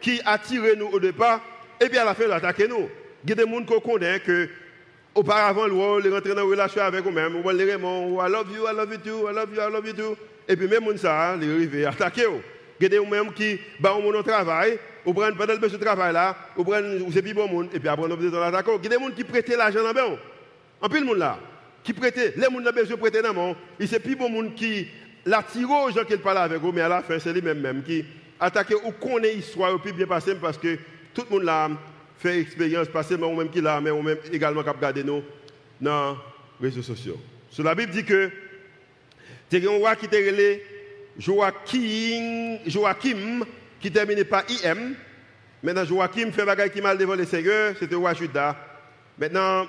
[0.00, 1.40] qui attire nous au départ,
[1.80, 2.88] et bien à la fin, attaquer nous.
[3.24, 4.48] Il y a des gens qui connaissent que
[5.14, 5.72] auparavant, ils
[6.12, 9.28] rentrent dans une relation avec eux-mêmes, ils les I love you, I love you too,
[9.28, 10.16] I love you, I love you too.
[10.48, 12.26] Et puis même ça, ils arrivent à attaquer.
[12.80, 16.36] Il y a des gens qui, bah, au travail, ou prennent pendant le travail là,
[16.56, 18.70] ou prennent, c'est plus bon monde, et puis après on a besoin d'attaquer.
[18.82, 20.18] Il y a des gens qui prêtent l'argent le
[20.80, 21.38] en plus, le monde là,
[21.82, 24.28] qui prêtait, les gens qui ont besoin de prêter dans le monde, c'est plus bon
[24.28, 24.86] monde qui
[25.26, 28.04] l'attire aux gens qui parlent avec eux, mais à la fin, c'est lui-même même qui
[28.40, 30.76] attaque ou connaît l'histoire, et puis bien passé parce que
[31.14, 31.70] tout le monde là
[32.18, 35.22] fait expérience passée, mais même qui l'a, mais on même également qui garder nous
[35.80, 36.16] dans
[36.60, 37.18] les réseaux sociaux.
[37.50, 38.30] Sur la Bible dit que,
[39.50, 40.62] c'est un roi qui était relé
[41.18, 43.44] Joachim, Joachim,
[43.80, 44.94] qui terminait par IM.
[45.62, 48.56] Maintenant, Joachim fait bagaille qui mal devant le Seigneur, c'était roi Judas.
[49.18, 49.66] Maintenant,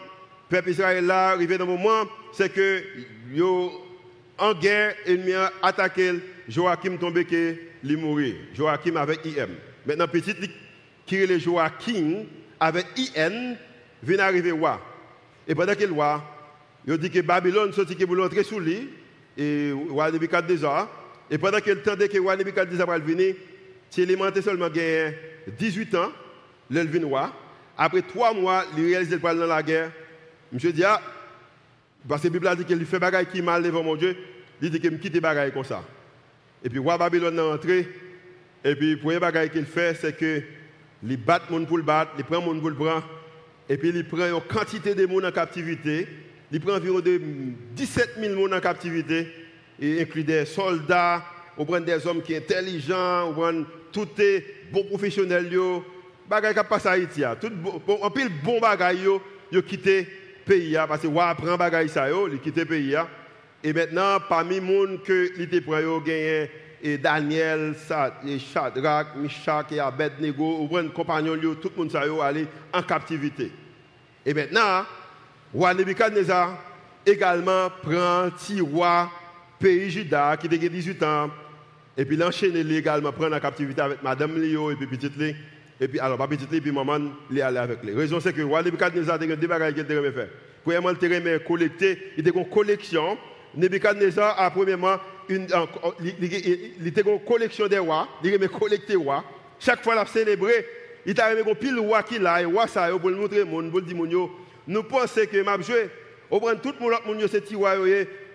[0.50, 2.84] peuple Israël là, arrivé dans le moment, c'est que
[3.34, 3.89] yo
[4.40, 6.14] en guerre, ennemi a attaqué
[6.48, 8.36] Joachim tombé que il mourir.
[8.54, 9.50] Joachim avec IM.
[9.86, 10.36] Maintenant petit
[11.06, 12.26] qui est le Joachim
[12.60, 13.56] avec IN
[14.04, 14.82] vient arriver roi.
[15.48, 16.24] Et pendant que le roi,
[16.86, 18.90] il dit que Babylone sorti que pour entrer sous lui
[19.38, 20.90] et roi Nebuchadnezzar
[21.32, 23.36] et pendant qu'il temps que roi Nebuchadnezzar va venir,
[23.90, 26.12] c'est alimenté seulement 18 ans,
[26.70, 27.34] vient roi.
[27.78, 29.92] Après trois mois, il réalise le dans la guerre.
[30.52, 31.02] Monsieur dit, ah,
[32.10, 34.18] parce que la Bible a dit qu'il fait des qui mal devant mon Dieu,
[34.62, 35.84] il dit qu'il me quitte des bagailles comme ça.
[36.64, 37.88] Et puis, roi Babylone est entré,
[38.66, 40.42] et puis, le premier bagaille qu'il fait, c'est que
[41.04, 43.08] il bat monde pour le battre, il prend monde pour le prendre,
[43.70, 46.08] et puis il prend une quantité de monde en captivité,
[46.52, 47.22] il prend environ de
[47.76, 49.28] 17 000 monde en captivité,
[49.80, 51.24] et inclut des soldats,
[51.58, 54.44] on prend des hommes qui sont intelligents, on prend tous les
[54.74, 55.50] bons professionnels,
[56.28, 57.52] bagaille qui passe à Haïti, tout,
[57.88, 59.08] en pile bon bagaille,
[59.52, 60.08] ils quitté
[60.50, 62.96] pays parce que wa prend bagay ça il quitte le pays
[63.64, 66.04] et maintenant parmi les gens que il était prend yo
[66.82, 67.76] et Daniel,
[68.40, 73.52] Shadrach, Meshach et Abednego, ou un compagnon tout le monde yo aller en captivité.
[74.26, 74.86] Et maintenant
[75.54, 76.58] roi Nebuchadnezzar
[77.06, 79.12] également prend petit roi
[79.60, 81.30] pays Juda qui a 18 ans
[81.98, 85.36] et puis l'enchaîner également prendre en captivité avec madame Léo et puis petite Lé
[85.80, 87.00] et puis alors pas petite Lé puis maman
[87.34, 87.94] est allé avec lui.
[87.94, 90.28] La raison c'est que roi Nebuchadnezzar a deux bagages qu'il a faire.
[90.64, 93.18] Premièrement, il a collecté, il a une collection.
[93.56, 94.98] Nebuchadnezzar a premièrement
[95.30, 95.48] une,
[96.02, 99.24] il une collection des rois, il a collecté rois.
[99.60, 100.66] Chaque fois qu'il a célébré,
[101.06, 103.82] il a mis pile roi qu'il a, et roi ça, pour le montrer, pour le
[103.82, 104.30] dire,
[104.68, 105.90] nous pensons que m'a joué.
[106.30, 107.74] On prend tout le monde, c'est petit roi,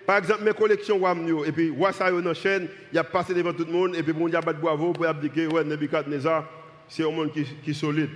[0.06, 3.52] par exemple, mes collections roi et puis ça dans la chaîne, il a passé devant
[3.52, 6.44] tout le monde, et puis il a battu bravo pour dire ouais, Nebuchadnezzar,
[6.88, 8.10] c'est un monde qui, est solide.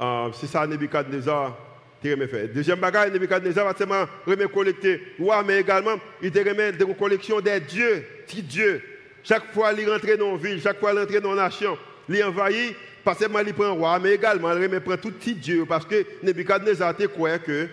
[0.00, 1.56] Uh, c'est ça Nebuchadnezzar
[2.00, 2.48] qui remet fait.
[2.48, 7.40] Deuxième bagage, Nebuchadnezzar va seulement remet collecter roi, mais également il te remet des collections
[7.40, 8.82] des dieux, petits dieux.
[9.22, 12.22] Chaque fois il rentre dans une ville, chaque fois il rentre dans une nation, il
[12.24, 15.86] envahit, pas seulement il prend roi, mais également il remet prend tout petit dieu, parce
[15.86, 17.68] que Nebuchadnezzar te croit que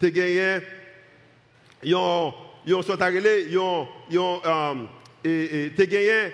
[0.00, 0.58] tu gagné,
[1.82, 2.34] ils ont,
[2.66, 4.88] ils ont, ils ont, um,
[5.26, 6.32] et, et te gagné,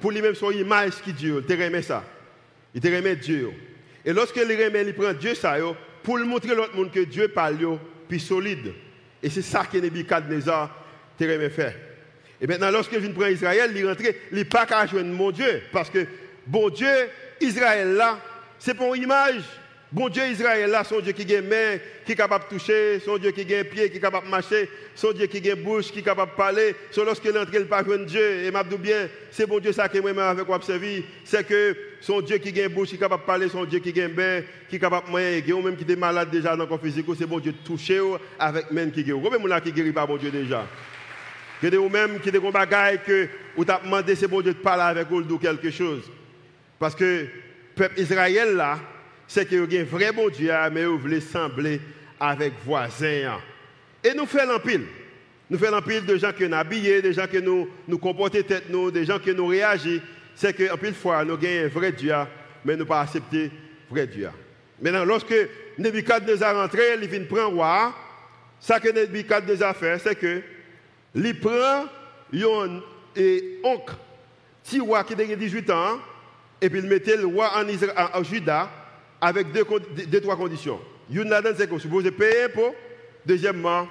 [0.00, 2.04] pour lui-même son image qui Dieu, te remet ça.
[2.74, 3.50] Il te remet Dieu.
[4.04, 5.56] Et lorsque il remet, il prend Dieu ça,
[6.02, 8.72] pour le montrer à l'autre monde que Dieu parle, puis solide.
[9.22, 10.84] Et c'est ça que Nebuchadnezzar
[11.16, 11.74] te remet faire.
[12.40, 15.62] Et maintenant, lorsque vient prendre Israël, il rentre, il n'est pas qu'à joindre mon Dieu.
[15.70, 16.04] Parce que,
[16.44, 16.88] bon Dieu,
[17.40, 18.18] Israël là,
[18.58, 19.42] c'est pour une image.
[19.92, 23.18] Bon Dieu Israël là, son Dieu qui a main, qui est capable de toucher, son
[23.18, 25.98] Dieu qui a pied, qui est capable de marcher, son Dieu qui a bouche, qui
[25.98, 26.74] est capable de parler.
[26.90, 28.44] Son lorsqu'il entre, il pas de Dieu.
[28.44, 31.02] Et m'a dit bien, c'est bon Dieu ça qui moi avec servir.
[31.24, 34.00] C'est que son Dieu qui a bouche, qui est capable de parler, son Dieu qui
[34.00, 36.68] a bain, qui est capable de manger, ou même qui est malade déjà dans le
[36.68, 38.00] corps physique, c'est bon Dieu de toucher
[38.38, 39.20] avec même qui guérit.
[39.22, 40.66] Combien de gens qui guérit pas bon Dieu déjà?
[41.60, 44.84] Que de vous-même qui des bagailles que vous avez demandé, c'est bon Dieu de parler
[44.84, 46.10] avec vous ou quelque chose.
[46.78, 47.28] Parce que le
[47.76, 48.78] peuple Israël là,
[49.32, 51.80] c'est que vous avez un vrai bon Dieu, mais vous voulez sembler
[52.20, 53.40] avec voisins.
[54.04, 54.82] Et nous faisons l'empile.
[55.48, 58.64] Nous faisons l'empile de gens qui nous habillés, des gens qui nous, nous comportent tête
[58.68, 60.02] nous, des gens qui nous réagissent.
[60.34, 62.14] C'est qu'en pile fois, nous avons un vrai Dieu,
[62.62, 63.50] mais nous pas accepter
[63.90, 64.28] vrai Dieu.
[64.82, 65.34] Maintenant, lorsque
[65.78, 67.94] Nebuchadnezzar rentré, il vient prendre roi.
[68.60, 70.42] Ce que Nebuchadnezzar fait, c'est que
[71.14, 71.86] il prend
[72.34, 72.80] un
[73.64, 73.94] oncle,
[74.62, 75.98] petit roi qui a 18 ans,
[76.60, 78.68] et puis il mettait le roi en, Israël, en Juda
[79.22, 79.64] avec deux,
[80.08, 80.80] deux, trois conditions.
[81.08, 82.74] Une là-dedans, c'est que vous payer pour.
[83.24, 83.86] Deuxièmement,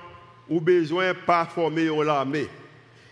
[0.49, 2.47] vous besoin pas former l'armée.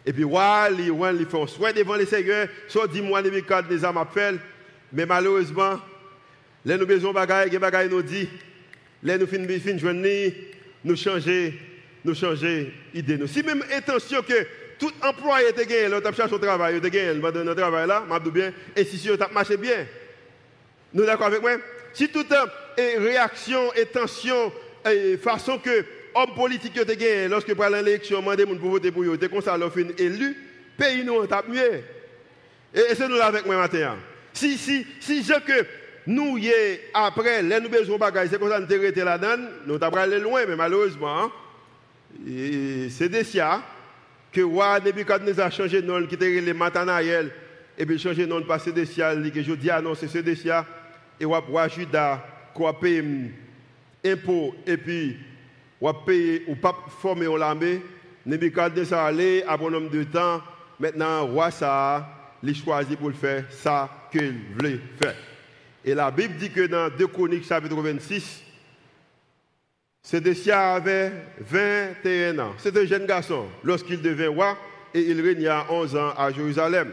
[0.05, 3.86] Et puis, roi, il fait un souhait devant les seigneurs, soit dis-moi les cadres des
[3.86, 4.39] armes appellent.
[4.91, 5.79] Mais malheureusement,
[6.65, 8.27] les nous besoin de bagaille, les bagailles nous dit,
[9.01, 10.36] les nous fin fin journée,
[10.84, 11.58] nous changer,
[12.03, 13.27] nous changer idée nous.
[13.27, 14.45] Si même intention que
[14.77, 18.19] tout employé te gagné, là, tu cherché au travail, tu gagné, le travail là, m'a
[18.19, 19.86] bien, et si tu as marché bien.
[20.93, 21.51] Nous d'accord avec moi?
[21.93, 22.34] Si toute
[22.97, 24.52] réaction et tension,
[24.89, 29.17] et façon que homme politique te gagné, lorsque pour l'élection, demandez pour voter pour eux,
[29.43, 30.36] ça, leur fin élu,
[30.78, 31.82] pays nous on tape mieux.
[32.73, 33.97] Et, c'est nous là avec moi matin.
[34.34, 35.65] Si, si, si je que
[36.08, 36.52] nous y
[36.93, 37.97] après, les nous besoin
[38.30, 41.32] c'est comme ça nous été là-dedans, nous t'avons aller loin, mais malheureusement,
[42.25, 43.62] c'est des siens
[44.32, 47.32] que roi Nebuchadnezzar a changé nom, qui était les Matanaïel,
[47.78, 50.36] et puis changé nom, passer des siens, que je dis, ah non, c'est ce des
[50.36, 50.65] siens
[51.19, 52.73] et on va Juda, qu'on
[54.05, 55.17] impôt, et puis
[55.82, 57.82] on payer ou pas former l'armée.
[58.25, 60.41] Nebuchadnezzar allé à bon nombre de temps.
[60.79, 62.08] Maintenant, roi ça,
[62.43, 65.15] il choisi pour faire ça qu'il voulait faire.
[65.84, 68.43] Et la Bible dit que dans 2 Chroniques chapitre 26,
[70.01, 72.53] Sédécia avait 21 ans.
[72.58, 74.58] C'est un jeune garçon lorsqu'il devint roi
[74.93, 76.91] et il régna 11 ans à Jérusalem.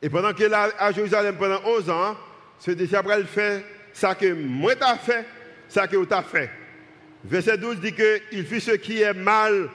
[0.00, 2.16] Et pendant qu'il est à Jérusalem pendant 11 ans,
[2.64, 5.26] c'est déjà après le fait ça que moi t'as fait,
[5.68, 6.48] ça que tu as fait.
[7.24, 9.68] Verset 12 dit que il fit ce qui est mal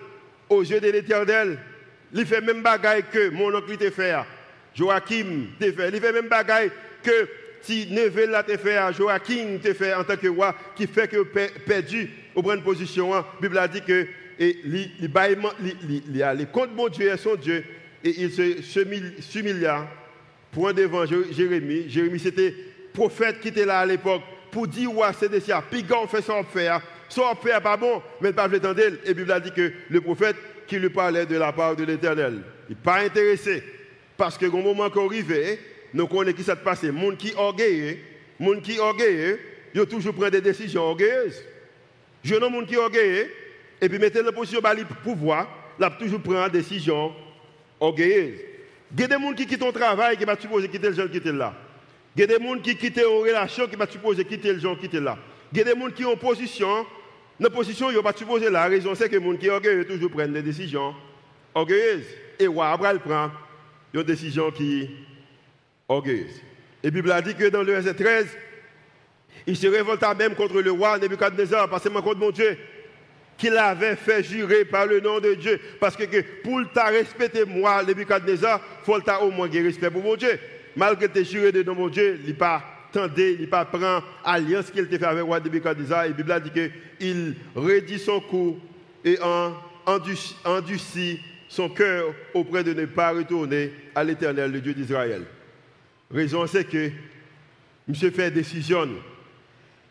[0.49, 1.59] aux yeux de l'Éternel.
[2.13, 4.15] Il fait même bagaille que mon oncle t'a fait.
[4.73, 5.89] Joachim t'a fait.
[5.89, 6.71] Il fait même bagaille
[7.03, 7.27] que
[7.61, 12.09] si Neville l'a fait, Joachim t'a fait en tant que roi, qui fait que perdu
[12.35, 13.13] au bonne position.
[13.13, 14.07] La Bible a dit que
[14.39, 17.65] et les comptes mon Dieu et son Dieu
[18.01, 18.61] et il se
[19.19, 19.87] s'humilia
[20.53, 21.89] pour devant Jérémie.
[21.89, 22.53] Jérémie c'était
[22.97, 26.23] prophète qui était là à l'époque pour dire ouais, c'est des siens, puis on fait
[26.23, 28.81] son faire, son faire pas bon, mais pas l'entendre.
[28.81, 31.83] Et la Bible a dit que le prophète qui lui parlait de la part de
[31.83, 33.63] l'Éternel, il n'est pas intéressé.
[34.17, 35.31] Parce que au moment qu'on arrive,
[35.93, 36.91] nous connaissons qui s'est passé.
[36.91, 37.97] Les gens qui orgueilleux,
[38.39, 39.39] les qui orgueilleux,
[39.75, 41.43] ils toujours prennent des décisions orgueilleuses.
[42.23, 43.29] Je ne monde qui orgueilleux,
[43.79, 47.13] et puis mettez la position pour pouvoir, là toujours prendre des décisions
[47.79, 48.39] orgueilleuses.
[48.91, 51.11] Il y a des gens qui quittent ton travail, qui va supposer quitter le jeune
[51.11, 51.53] qui était là.
[52.17, 54.75] Il y a des gens qui quittent une relation qui va supposer quitter le gens
[54.75, 55.19] qui étaient là.
[55.51, 56.83] Il y a des gens qui ont position
[57.39, 59.51] Dans position, il n'y a pas supposé la raison, c'est que les gens qui sont
[59.53, 60.95] orgueilleux toujours prennent des décisions
[61.53, 62.07] orgueilleuses.
[62.39, 63.31] Et roi Abraham prend
[63.93, 64.89] une décision qui
[65.87, 66.41] orgueilleuse.
[66.81, 68.35] Et la Bible a dit que dans le verset 13,
[69.45, 72.57] il se révolta même contre le roi Nebuchadnezzar, parce que contre mon Dieu,
[73.37, 75.59] qu'il avait fait jurer par le nom de Dieu.
[75.79, 76.03] Parce que,
[76.41, 80.39] pour t'a respecter moi, Nebuchadnezzar, il faut au moins respect pour mon Dieu.
[80.77, 82.63] Malgré tes juré de mon Dieu, il pas
[82.93, 86.05] tendu, il pas prend alliance qu'il a fait avec roi Nebuchadnezzar.
[86.05, 88.59] Et la Bible a dit qu'il redit son cou
[89.03, 89.17] et
[90.45, 95.23] endurcit son cœur auprès de ne pas retourner à l'éternel, le Dieu d'Israël.
[96.13, 96.91] Raison, c'est que
[97.89, 97.95] M.
[98.11, 98.87] fait décision.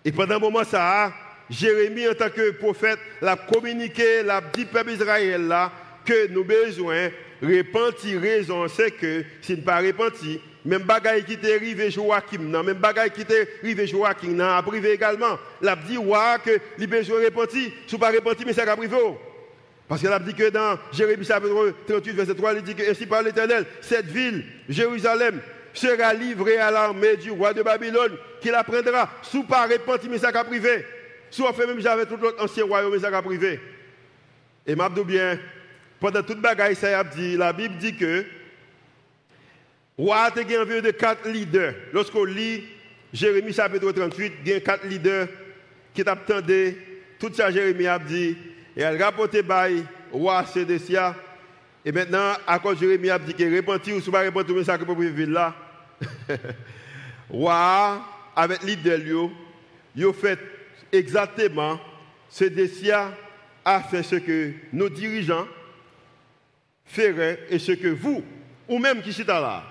[0.05, 1.13] Et pendant un moment, ça
[1.51, 5.73] Jérémie, en tant que prophète, l'a communiqué, l'a dit peuple Israël là,
[6.05, 7.11] que nous besoin
[7.43, 8.21] repentir.
[8.21, 13.11] Raison, c'est que s'il n'est pas repenti, même bagaille qui est arrivé Joachim, même bagaille
[13.11, 15.39] qui est arrivé Joachim, a privé également.
[15.63, 17.71] L'a dit, ouais, que les besoin repentir.
[17.87, 18.97] Si pas repenti, mais ça a privé.
[19.89, 23.07] Parce qu'elle a dit que dans Jérémie chapitre 38, verset 3, il dit que ainsi
[23.07, 25.41] par l'Éternel, cette ville, Jérusalem,
[25.73, 30.19] sera livrée à l'armée du roi de Babylone, qui la prendra sous pas repenti, mais
[30.19, 30.85] ça a privé.
[31.31, 33.61] Sous fait même j'avais tout l'autre ancien royaume, mais ça a privé.
[34.67, 35.39] Et m'a bien,
[36.01, 38.25] pendant toute bagaille, ça a dit, la Bible dit que
[39.99, 41.75] roi a environ de quatre leaders.
[41.93, 42.65] Lorsqu'on lit
[43.13, 45.29] Jérémie chapitre 38, il y a quatre leaders
[45.95, 46.77] qui t'attendaient.
[47.19, 48.37] Tout ça, Jérémie a dit,
[48.77, 51.15] et elle rapportait bail roi Sédécia.
[51.85, 54.77] Et maintenant, à cause de Jérémie a dit que repentir ou pas repentir, mais ça
[54.77, 55.55] que pour vivre là.
[57.31, 58.05] Roi,
[58.37, 59.03] avec l'idée,
[59.97, 60.39] il a fait
[60.93, 61.81] exactement
[62.29, 63.13] Sédécia
[63.65, 65.47] a fait ce que nos dirigeants
[66.85, 68.23] feraient et ce que vous,
[68.69, 69.65] ou même qui êtes là,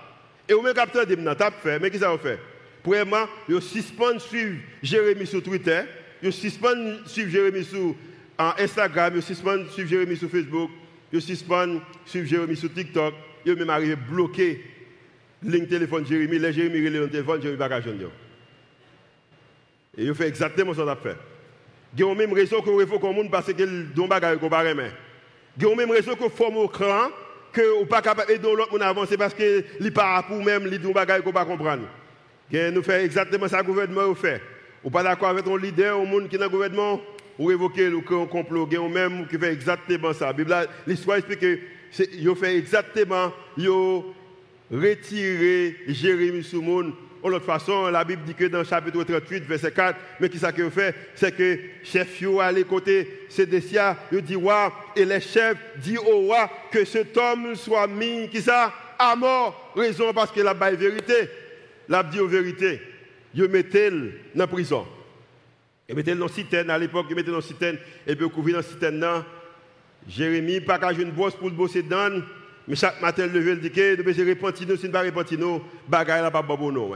[0.48, 1.14] et vous même capteur de
[1.62, 2.38] fait, mais qui ça fait?
[2.82, 5.82] Premièrement, vous suspend suivre Jérémie sur Twitter,
[6.22, 7.94] vous suspend suivre Jérémie sur
[8.38, 10.70] Instagram, je suspend suivre Jérémy sur Facebook,
[11.12, 14.62] je suspend suivre Jérémy sur TikTok, je même arrivé à bloquer
[15.42, 18.10] le téléphone Jérémy, les Jérémy le téléphone, Jérémy pas.
[19.98, 21.16] Et je fais exactement ce qu'on a fait.
[21.98, 24.74] A même raison qu'on faut qu'on monde parce que don bagage qu'on pas a
[25.76, 27.08] même raison qu'on forme au cran
[27.56, 30.92] que ou pas capable d'aider l'autre monde avancer parce que li pas même li don
[30.92, 31.88] bagage qu'on pas comprendre.
[32.52, 34.42] Nous fait exactement ça gouvernement fait.
[34.84, 37.00] Ou pas d'accord avec ton leader au monde qui dans gouvernement
[37.38, 40.34] ou évoquer le complot, ou même qui fait exactement ça.
[40.86, 41.58] L'histoire explique que
[42.12, 43.68] ils fait exactement, ils
[44.70, 46.92] retiré Jérémie Soumoun.
[47.26, 50.38] De l'autre façon, la Bible dit que dans le chapitre 38, verset 4, mais qui
[50.38, 50.94] ça qu'il fait?
[51.16, 56.20] C'est que chef yo à côté Sédécia, il dit roi, et les chefs dit au
[56.20, 58.72] roi que cet homme soit mis, qui ça?
[58.96, 59.72] À mort.
[59.74, 61.28] Raison parce que la vérité.
[61.88, 62.80] La dit aux vérité.
[63.34, 64.86] Il mettait dans la prison.
[65.88, 68.54] Il mettait dans la citerne, à l'époque, il mettait dans la citerne, et puis couvrir
[68.54, 69.24] dans la citerne.
[70.08, 72.22] Jérémie, pas qu'à une bosse pour le bosser dedans,
[72.68, 75.06] mais chaque matin, le lever, il dit que nous devons repentir, nous, si nous ne
[75.06, 76.92] repentir, nous, bagaille là, pas bon, non.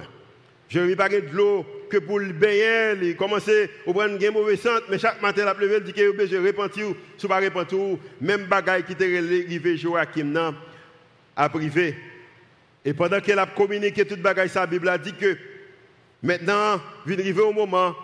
[0.70, 4.84] Jérémie, pas de l'eau que pour le baigner, il commence à prendre une mauvaise santé,
[4.88, 6.86] mais chaque matin, la il dit que nous devons repentir,
[7.18, 7.78] si ne repentir,
[8.20, 10.54] même bagaille qui était arrivé Joachim,
[11.36, 11.96] à privé.
[12.84, 15.36] Et pendant qu'elle a communiqué toute bagaille, sa Bible a dit que
[16.22, 17.96] maintenant, vient arriver au moment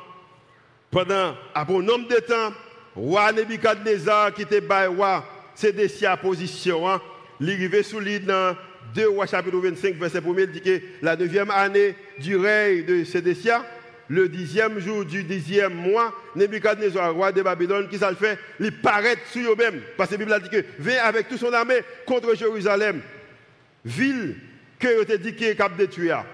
[0.91, 2.53] pendant un bon nombre de temps,
[2.97, 5.25] roi Nebuchadnezzar qui était roi,
[5.55, 6.89] c'est de sa position.
[6.89, 7.01] Hein.
[7.41, 8.57] Il arrivé sous l'île dans
[8.93, 13.05] 2 rois chapitre 25, verset 1 il dit que la neuvième année du règne de
[13.05, 13.65] Sédécia,
[14.09, 18.73] le dixième jour du dixième mois, Nebuchadnezzar, roi de Babylone, qui ça le fait Il
[18.73, 19.81] paraît sur eux-mêmes.
[19.97, 23.01] Parce que la Bible a dit que vient avec toute son armée contre Jérusalem,
[23.85, 24.37] ville
[24.79, 26.25] que était dit qu'il cap détruire.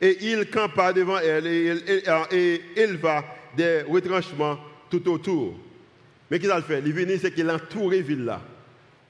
[0.00, 3.24] Et il campa devant elle et, il va
[3.56, 4.58] des retranchements
[4.90, 5.56] tout autour.
[6.28, 6.82] Mais qu'il a fait?
[6.84, 8.40] Il venu, c'est qu'il a la ville là.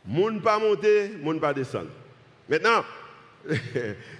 [0.05, 1.91] Moun pas monter, moun pas descendre.
[2.49, 2.85] Maintenant,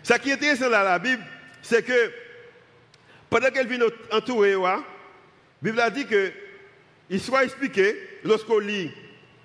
[0.03, 1.23] ce qui est intéressant dans la Bible,
[1.63, 2.11] c'est que
[3.31, 4.83] pendant qu'elle vient entourer, la
[5.63, 6.31] Bible a dit que
[7.19, 8.91] soit expliqué, lorsqu'on lit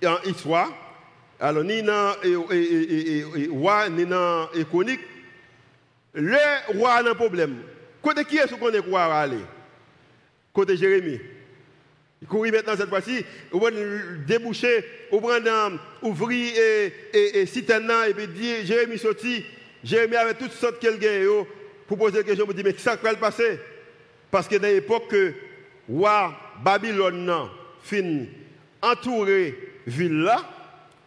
[0.03, 0.71] en histoire,
[1.39, 2.13] alors ni dans
[3.51, 5.01] roi, ni dans chronique,
[6.13, 6.37] le
[6.77, 7.61] roi a un problème.
[8.01, 9.37] Côté qui est-ce qu'on est roi à aller?
[10.51, 11.19] Côté Jérémie.
[12.21, 13.69] Il courit maintenant cette fois-ci, on va
[14.25, 15.39] déboucher, on va
[16.01, 19.45] ouvrir et, et, et et puis dire Jérémie sorti.
[19.83, 21.27] Jérémie avait toutes sortes qu'elle gagne
[21.87, 23.59] pour poser la question, me dit mais qui va le passer?
[24.29, 25.33] Parce que dans l'époque que
[26.63, 27.49] Babylone
[27.81, 28.25] fin
[28.81, 30.29] entouré ville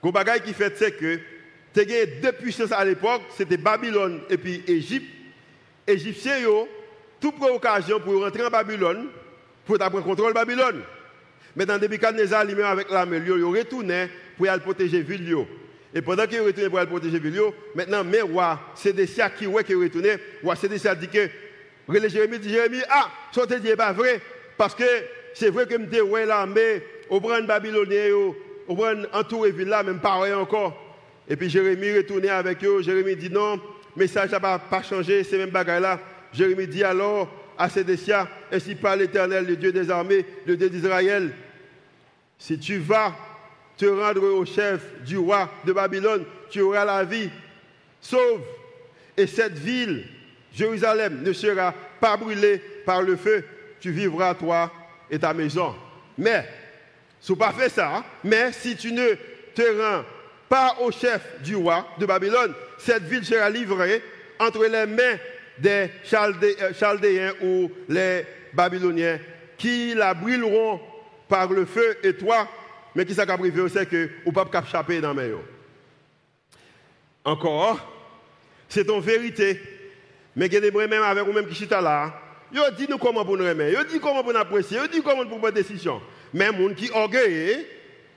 [0.03, 1.19] le bagage qui fait c'est que
[1.75, 5.07] tu as deux puissances à l'époque, c'était Babylone et puis Égypte.
[5.87, 6.39] Égyptiens,
[7.21, 9.09] toute occasion pour rentrer en Babylone,
[9.67, 10.83] pour prendre contrôle de Babylone.
[11.55, 15.37] Maintenant, Nebuchadnezzar lui-même avec l'armée, il retourné pour aller protéger la ville.
[15.95, 17.41] Et pendant qu'il retourné pour aller protéger ville,
[17.75, 21.29] maintenant, mais roi Sédécia qui est retourné, roi Sédécia dit que,
[22.09, 24.21] Jérémie dit, Jérémie, ah, ce que dit pas vrai,
[24.57, 24.85] parce que
[25.35, 28.13] c'est vrai que je suis l'armée, au bras babylonien,
[28.69, 30.77] au bras entouré ville là, même pas encore.
[31.29, 33.61] Et puis Jérémie retourné avec eux, Jérémie dit non,
[33.97, 35.99] message n'a pas changé, c'est même bagaille là.
[36.33, 41.33] Jérémie dit alors, à Sédécia, ainsi parle l'Éternel, le Dieu des armées, le Dieu d'Israël?
[42.39, 43.15] Si tu vas
[43.81, 47.31] te rendre au chef du roi de Babylone, tu auras la vie.
[47.99, 48.43] Sauve.
[49.17, 50.07] Et cette ville,
[50.53, 53.43] Jérusalem, ne sera pas brûlée par le feu.
[53.81, 54.71] Tu vivras, toi
[55.11, 55.75] et ta maison.
[56.19, 56.47] Mais,
[57.19, 59.15] si tu pas fait ça, mais si tu ne
[59.55, 60.05] te rends
[60.47, 64.03] pas au chef du roi de Babylone, cette ville sera livrée
[64.39, 65.17] entre les mains
[65.59, 69.19] des euh, Chaldéens ou les Babyloniens
[69.57, 70.81] qui la brûleront
[71.29, 72.47] par le feu et toi,
[72.95, 75.33] mais qui s'est privé c'est que ou pas échapper dans mes
[77.25, 77.79] Encore,
[78.69, 79.61] c'est ton vérité.
[80.37, 82.15] Mais il y a même avec vous même qui sont là.
[82.53, 85.03] Yo dit nous comment pour nous remettre, yo dit comment pour nous apprécier, yo dit
[85.03, 86.01] comment pour prendre des décisions.
[86.35, 87.67] Mais les gens qui orgueillent,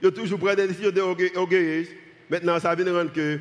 [0.01, 0.91] yo toujours prendre des décisions
[1.35, 1.89] orgueilleuses.
[2.29, 3.39] Maintenant ça vient de rendre que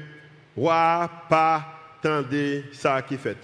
[0.54, 1.64] roi pas
[2.02, 3.36] tendez ça qui fait.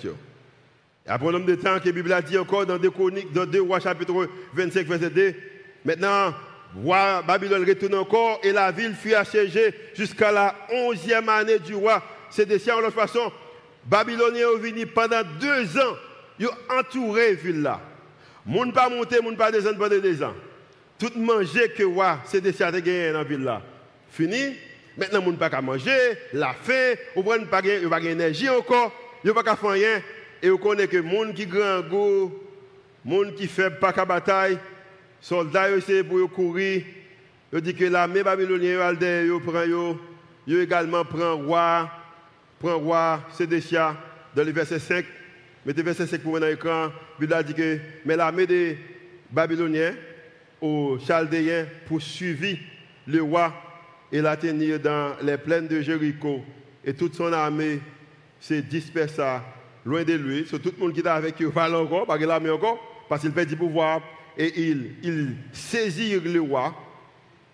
[1.06, 3.46] Après un nombre de temps que la Bible a dit encore dans 2 Chroniques, dans
[3.46, 5.34] 2 Rois chapitre 25, verset 2,
[5.84, 6.34] maintenant,
[6.74, 12.02] Babylone retourne encore et la ville fut assiégée jusqu'à la 11e année du roi.
[12.30, 13.32] C'est de cette façon.
[13.84, 15.96] Babyloniens ont venu pendant deux ans,
[16.38, 17.80] ils ont entouré la ville là.
[18.44, 20.34] Moun pas monter, moun pas descendre pendant deux ans.
[20.98, 23.62] Tout manger que roi, de ça gagné dans la ville là.
[24.10, 24.56] Fini.
[24.96, 25.90] Maintenant, moun pas qu'à manger,
[26.32, 28.92] la faim, ou pas pas d'énergie encore,
[29.24, 30.02] ils pas qu'à faire rien.
[30.42, 32.32] Et vous connaissez que gens qui grand goût,
[33.08, 34.58] gens qui fait pas de bataille,
[35.20, 36.82] soldats essaient pour courir.
[37.52, 38.78] Ils disent que l'armée babylonienne,
[39.44, 39.96] prend
[40.46, 41.90] ils également prend roi,
[42.58, 43.96] prend roi Sédécia
[44.34, 45.04] dans le verset 5.
[45.66, 46.88] Mettez verset 5 pour dans l'écran.
[47.18, 48.78] Bible dit que mais l'armée des
[49.30, 49.94] Babyloniens
[50.60, 52.58] aux Chaldéens poursuivit
[53.06, 53.52] le roi
[54.10, 56.42] et l'a tenu dans les plaines de Jéricho.
[56.84, 57.80] Et toute son armée
[58.40, 59.44] s'est dispersa
[59.84, 60.46] loin de lui.
[60.48, 62.78] C'est tout le monde qui est avec lui, parle encore, parce qu'il a encore,
[63.08, 64.00] parce qu'il perd du pouvoir.
[64.38, 66.74] Et il, il saisit le roi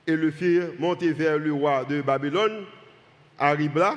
[0.06, 2.64] et le firent monter vers le roi de Babylone,
[3.38, 3.96] à Ribla,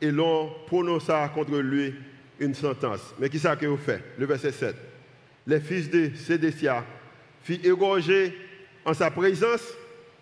[0.00, 1.94] et l'on prononça contre lui
[2.40, 3.14] une sentence.
[3.18, 4.74] Mais qui ça que vous fait Le verset 7.
[5.46, 6.84] Les fils de Sédécia
[7.42, 8.36] furent égorgés
[8.84, 9.62] en sa présence,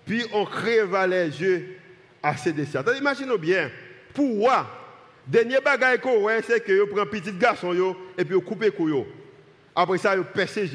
[0.05, 1.77] puis on creva les yeux
[2.23, 2.85] à Sédécia.
[2.99, 3.71] Imaginez bien,
[4.13, 4.67] pourquoi
[5.27, 9.05] Dernier bagage qu'on c'est que vous prenez un petit garçon et puis vous coupez couille.
[9.77, 10.67] Après ça, vous percez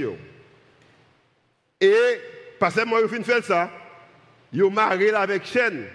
[1.84, 2.22] Et,
[2.58, 3.70] parce que moi, vous finissez ça,
[4.54, 5.86] vous marrez avec chaîne.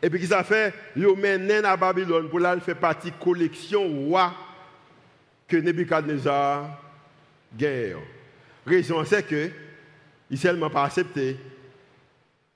[0.00, 0.72] Et puis, qui ça fait?
[0.96, 4.32] Vous menez à Babylone pour là, faire partie collection roi
[5.48, 6.80] que Nebuchadnezzar
[7.56, 7.98] guerre.
[8.64, 9.50] Raison, c'est que,
[10.30, 11.36] il seulement pas accepté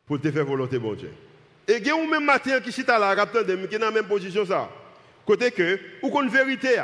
[0.06, 1.10] pour te faire volonté, bon Dieu.
[1.66, 4.46] Et il y a même matin qui est là, qui est dans la même position.
[4.46, 4.70] ça.
[5.26, 6.76] Côté que, ou qu'on vérité.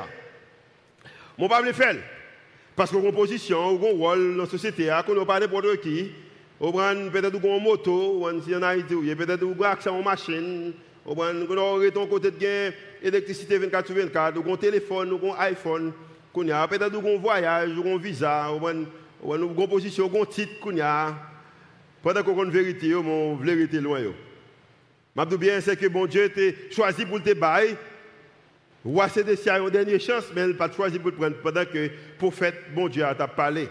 [1.38, 1.96] Mon pas le faire.
[2.81, 5.83] Parce qu'on a une position, ou un rôle dans la société, qu'on n'a pas n'importe
[5.83, 6.12] qui.
[6.59, 10.73] On prend peut-être une moto, ou si en Haïti, peut-être un accès à une machine,
[11.05, 11.27] on prend
[11.93, 15.93] ton côté de gain, électricité 24 sur 24, ou un téléphone, ou un iPhone,
[16.33, 20.81] qu'on a peut-être un voyage, ou un visa, ou une position, ou un titre qu'on
[20.81, 21.14] a.
[22.03, 24.01] Pendant qu'on a une vérité, mon vérité loin.
[25.19, 27.77] Je dis bien, c'est que bon Dieu t'a choisi pour te bailler
[28.85, 31.79] Roi Sédécia a une dernière chance, mais elle n'a pas choisi pour prendre pendant que
[31.79, 33.69] le prophète, bon Dieu, a parlé.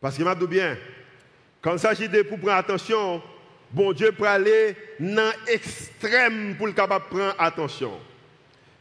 [0.00, 0.76] Parce que m'a dit bien,
[1.60, 3.20] quand il s'agit de pour prendre attention,
[3.72, 7.92] bon Dieu peut aller dans l'extrême pour le capable prendre attention.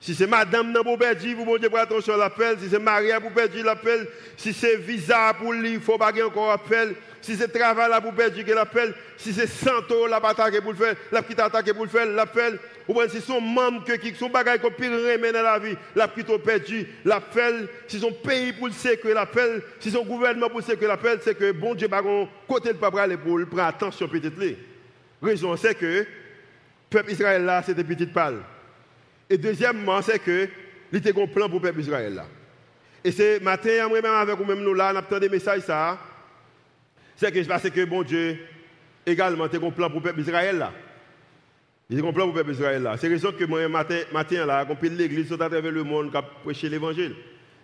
[0.05, 2.59] Si c'est madame pour perdre, vous bon Dieu prend attention l'appel.
[2.59, 4.07] Si c'est Maria pour perdre l'appel.
[4.37, 6.93] Si c'est visa pour lui, il faut pas encore appel.
[7.23, 8.93] Si c'est travail là pour perdre l'appel.
[9.17, 12.59] Si c'est santo la attaquer pour le faire, la petite attaquer pour le faire, l'appel.
[12.87, 16.07] Ou bien si son membre qui sont bagages qu'on pire remet dans la vie, la
[16.07, 20.65] plutôt perdu, l'appel, si son pays pour le sécuriser l'appel, si son gouvernement pour le
[20.65, 24.35] sécuriser l'appel, c'est que bon Dieu, bagon, côté de papa pour le prendre attention peut-être.
[25.19, 26.07] Raison, c'est que le
[26.91, 28.43] peuple Israël là, c'était petite pâle.
[29.29, 30.47] Et deuxièmement, c'est que
[30.91, 32.25] il était un plan pour le peuple Israël là.
[33.03, 35.63] Et c'est matin, moi-même avec vous-même, nous là, on a des messages.
[37.15, 38.37] C'est que je pense que bon Dieu,
[39.05, 40.73] également, tu un plan pour le peuple Israël là.
[41.89, 42.97] Il a un plan pour le peuple Israël là.
[42.97, 46.69] C'est raison que moi, matin, matin là, qu'on l'église à travers le monde, qui prêcher
[46.69, 47.15] l'évangile.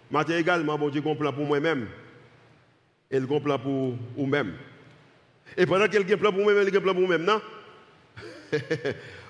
[0.09, 1.87] Matin également, bon Dieu, un plan pour moi-même.
[3.09, 4.53] Et un plan pour vous-même.
[5.57, 7.07] Et pendant qu'il y a un plan pour moi-même, il y a un plan pour
[7.07, 7.41] moi-même, non?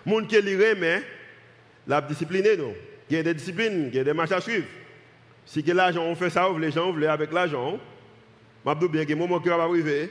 [0.05, 1.03] Monde qui lirait, mais
[1.91, 2.73] la discipline, non.
[3.09, 4.65] Il y a des disciplines, il y a des marches à suivre.
[5.45, 7.77] Si l'argent, on fait ça, les gens veulent avec l'argent.
[8.65, 10.09] Je dis bien que moment qui va arriver,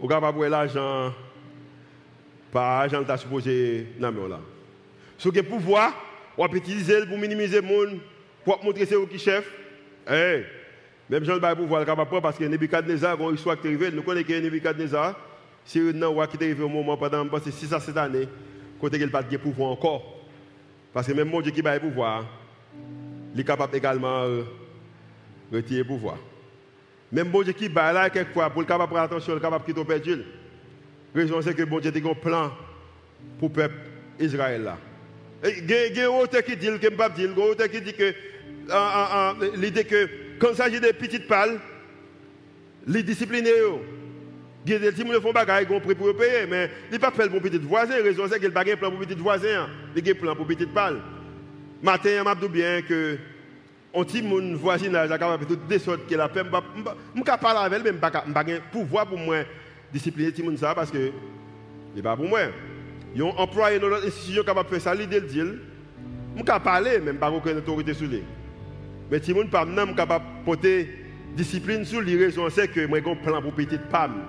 [0.00, 1.12] on va avoir l'argent,
[2.50, 4.40] pas l'argent que supposé dans là.
[5.18, 5.92] Ce que pouvoir,
[6.38, 7.98] on peut utiliser pour minimiser le monde,
[8.42, 9.44] pour montrer c'est qui chef.
[10.08, 10.44] Hey,
[11.10, 14.28] même Jean le pouvoir le capable parce que Nebuchadnezzar, quand il soit arrivé, nous connaissons
[14.28, 15.18] que Nebuchadnezzar,
[15.66, 18.28] c'est un roi qui est arrivé au moment pendant 6 à 7 années,
[18.80, 20.13] côté qu'il n'a pas de pouvoir encore.
[20.94, 22.24] Parce que même mon Dieu qui a le pouvoir,
[23.34, 24.44] il est capable également de
[25.52, 26.16] retirer le pouvoir.
[27.10, 29.72] Même bon Dieu qui bat là, quelquefois, pour le capable prendre attention, est capable de
[29.72, 30.22] quitter perdu.
[31.12, 32.52] La raison, c'est que bon Dieu a un plan
[33.40, 33.74] pour le peuple
[34.20, 34.72] Israël.
[35.44, 37.48] Il y a un auteur qui dit, que ne pas dire, il y a un
[37.50, 38.14] auteur qui dit que
[39.56, 41.60] l'idée que quand il s'agit des petites pales,
[42.86, 43.50] les discipliner.
[44.66, 46.98] Il y a des gens qui font des choses, ils prêt pour payer, mais il
[46.98, 47.96] pas fait pour petit voisin.
[47.98, 49.68] La raison, c'est qu'il n'a pas plan pour petit voisin.
[49.96, 51.00] Il a un plan pour petite pale.
[51.82, 53.18] Matin, je me bien que
[53.92, 56.42] on dit mon voisinage est capable de tout sortes que la paix.
[56.42, 59.36] Je ne pas parler avec elle, mais je n'ai pas pouvoir pour moi
[59.92, 60.98] discipliner tout le ça parce que
[61.92, 62.40] ce n'est pas pour moi.
[63.14, 65.46] Ils ont employé dans notre institution capable de faire ça, l'idée de dire.
[66.34, 68.24] Je ne pas parler, même pas aucune autorité sur lui.
[69.08, 69.64] Mais si je ne pas
[69.96, 70.88] capable de porter
[71.36, 74.24] discipline sur les raisons, c'est que moi j'ai un plan pour petite femme.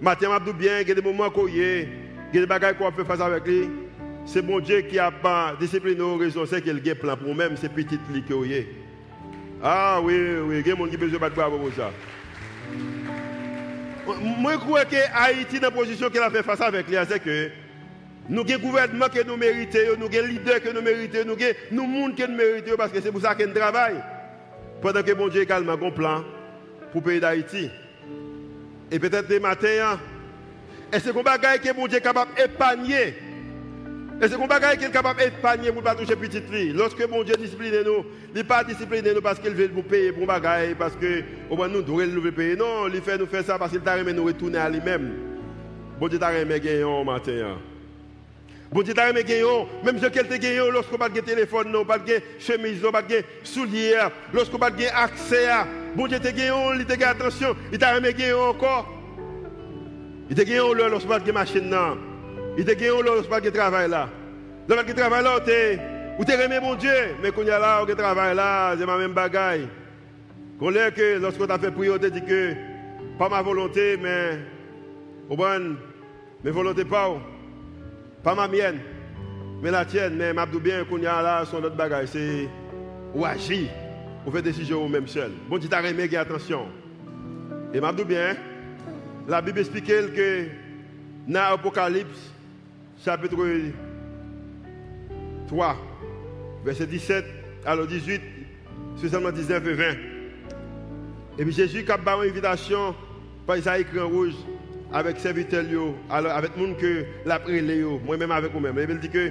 [0.00, 2.92] Matin, je bien, il y a des moments où il y a des choses qu'on
[2.92, 3.68] peut faire avec lui.
[4.24, 7.56] C'est bon Dieu qui a pas discipliné aux raisons, c'est qu'il a plan pour même
[7.56, 8.66] ces petites y
[9.62, 11.90] Ah oui, oui, il y a des gens qui besoin de bravo pour ça.
[14.38, 17.22] Moi, je crois que Haïti, dans la position qu'elle a fait face avec lui, c'est
[17.22, 17.50] que
[18.28, 21.32] nous avons un gouvernement que nous méritons, nous avons un leader que nous méritons, nous
[21.32, 24.02] avons nous monde que nous méritons, parce que c'est pour ça qu'on travaille.
[24.80, 26.24] Pendant que bon Dieu a également un plan
[26.92, 27.70] pour le pays d'Haïti.
[28.90, 29.98] Et peut-être des matins,
[30.92, 33.14] et c'est un bagage que bon Dieu est capable d'épargner.
[34.22, 36.72] Et c'est un bagage qui est capable d'épargner pour ne pas toucher petite fille.
[36.72, 40.12] Lorsque bon Dieu discipline nous, il n'est pas discipliné nous parce qu'il veut nous payer
[40.12, 42.54] pour bagage, parce que au moins nous devons nous payer.
[42.54, 45.12] Non, il fait nous faire ça parce qu'il t'a remis nous retourner à lui-même.
[45.98, 47.58] Bon Dieu t'a remis gagner au matin.
[48.70, 49.42] Bon Dieu t'a remis gagner,
[49.82, 54.06] même si quelqu'un gagné lorsqu'on pas de téléphone, non, pas de chemise, pas de souliers,
[54.32, 55.66] lorsqu'on pas de accès à
[55.96, 58.88] Bon Dieu t'a gagné, il t'a gagné attention, il t'a remis gagné encore.
[60.30, 62.11] Il t'a gagné lorsqu'on pas de machine, non.
[62.56, 64.08] Il t'a gagné lorsqu'on pas de travail là.
[64.68, 65.38] Pas de travail là,
[66.18, 68.98] ou t'es remis mon Dieu, mais quand il y a là, travail là, c'est ma
[68.98, 69.66] même bagaille.
[70.58, 72.54] Qu'on l'ait que lorsqu'on t'a fait prier, on t'a dit que
[73.18, 74.38] pas ma volonté, mais
[75.28, 75.76] au bon,
[76.44, 77.10] mes volontés pas,
[78.22, 78.78] pas ma mienne,
[79.62, 82.48] mais la tienne, mais m'a bien qu'on y a là, son autre bagaille, c'est
[83.14, 83.68] ou agir.
[84.24, 85.32] Vous faites des décisions vous-même seul.
[85.48, 86.66] Bon Dieu t'a remis, attention.
[87.72, 88.36] Et m'a bien,
[89.26, 90.44] la Bible explique que
[91.26, 92.30] dans l'Apocalypse,
[93.04, 93.36] chapitre
[95.48, 95.76] 3,
[96.64, 97.24] verset 17,
[97.64, 98.20] alors 18,
[99.08, 99.84] seulement 19 et 20.
[101.38, 102.94] Et puis Jésus a une invitation
[103.46, 104.34] par Isaïe en rouge
[104.92, 105.64] avec serviteurs,
[106.10, 107.40] alors avec monde que l'a
[108.04, 108.78] moi-même avec vous-même.
[108.78, 109.30] Et il dit que,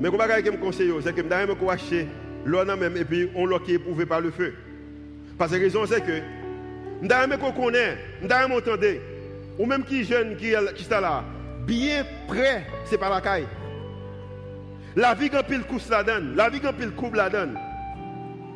[0.00, 2.06] mais comment je me conseille, c'est que je vais acheter
[2.44, 4.54] l'eau même et puis on l'a qui est éprouvé par le feu.
[5.38, 6.20] Parce que la raison c'est que,
[7.02, 9.00] je vais qu'on je vais m'entendre,
[9.58, 11.24] ou même qui jeune qui, qui est là,
[11.66, 13.46] bien prêt, c'est pas la caille.
[14.94, 17.58] La vie quand pile couche la donne, la vie quand pile coupe la donne.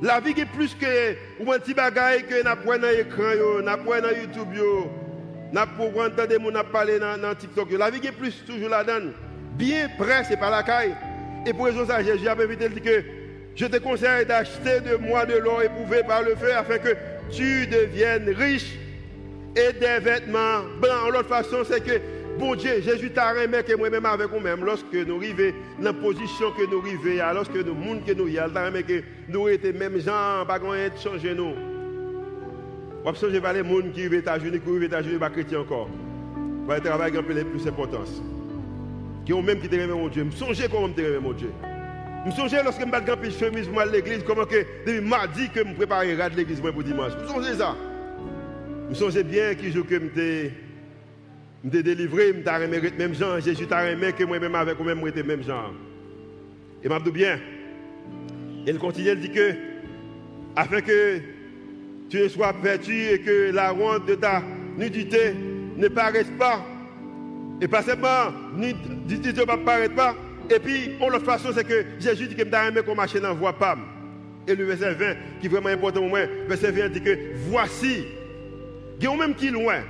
[0.03, 3.63] La vie est plus que ou un petit bagaille que n'a pas dans l'écran yo,
[3.63, 4.91] n'a pas dans YouTube yo,
[5.53, 9.13] n'a pas entendre gens parler dans, TikTok La vie est plus toujours la donne.
[9.55, 10.95] Bien prêt, c'est pas la caille.
[11.47, 13.05] Et pour raison ça, Jésus a invité dit que
[13.55, 16.95] je te conseille d'acheter de moi de l'or éprouvé par le feu afin que
[17.31, 18.75] tu deviennes riche
[19.57, 21.11] et des vêtements blancs.
[21.11, 21.99] L'autre façon, c'est que
[22.39, 26.51] Bon Dieu, Jésus t'a remis que moi-même avec nous-mêmes, lorsque nous arrivons dans la position
[26.51, 29.99] que nous arrivons, lorsque nous monde que nous y t'a remis que nous étions même
[29.99, 31.55] gens, pas rien de changer nous.
[33.15, 35.89] Changer les gens qui vivent qui vivent pas chrétiens encore.
[36.67, 38.21] Va travailler un peu plus d'importance.
[39.25, 40.27] Qui ont même qui te mon Dieu.
[40.31, 41.51] Je comment te remis mon Dieu.
[42.27, 45.93] Je lorsque je me de chemise à l'église, comment que depuis mardi que je me
[45.93, 47.13] à l'église pour dimanche.
[47.23, 47.77] Je songe ça.
[48.91, 50.66] Je songe bien qui je que
[51.71, 53.41] t'ai délivré, je t'ai remis même gens.
[53.41, 55.73] Jésus t'a remis que moi-même avec moi-même, moi, même gens.
[56.83, 57.39] Et m'a dit bien.
[58.67, 59.53] Il continue, il dit que,
[60.55, 61.19] afin que
[62.09, 64.43] tu ne sois vêtu et que la honte de ta
[64.77, 65.35] nudité
[65.77, 66.65] ne paraisse pas.
[67.61, 70.15] Et pas seulement, nudité ne paraître pas.
[70.51, 73.29] Et puis, on l'autre façon, c'est que Jésus dit que je remis qu'on marche dans
[73.29, 73.77] la voie pas.
[74.47, 78.05] Et le verset 20, qui est vraiment important pour moi, verset 20 dit que voici,
[78.99, 79.81] il y a même qui loin.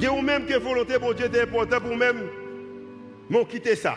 [0.00, 2.22] Y a même que volonté, bon Dieu, est important pour même,
[3.30, 3.96] m'ont quitté ça.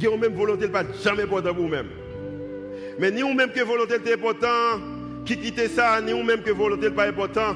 [0.00, 1.88] Y a même volonté, pas jamais important pour même.
[2.98, 4.80] Mais ni ou même que volonté est important,
[5.24, 7.54] qui quitte ça, ni ou même que volonté n'est pas important.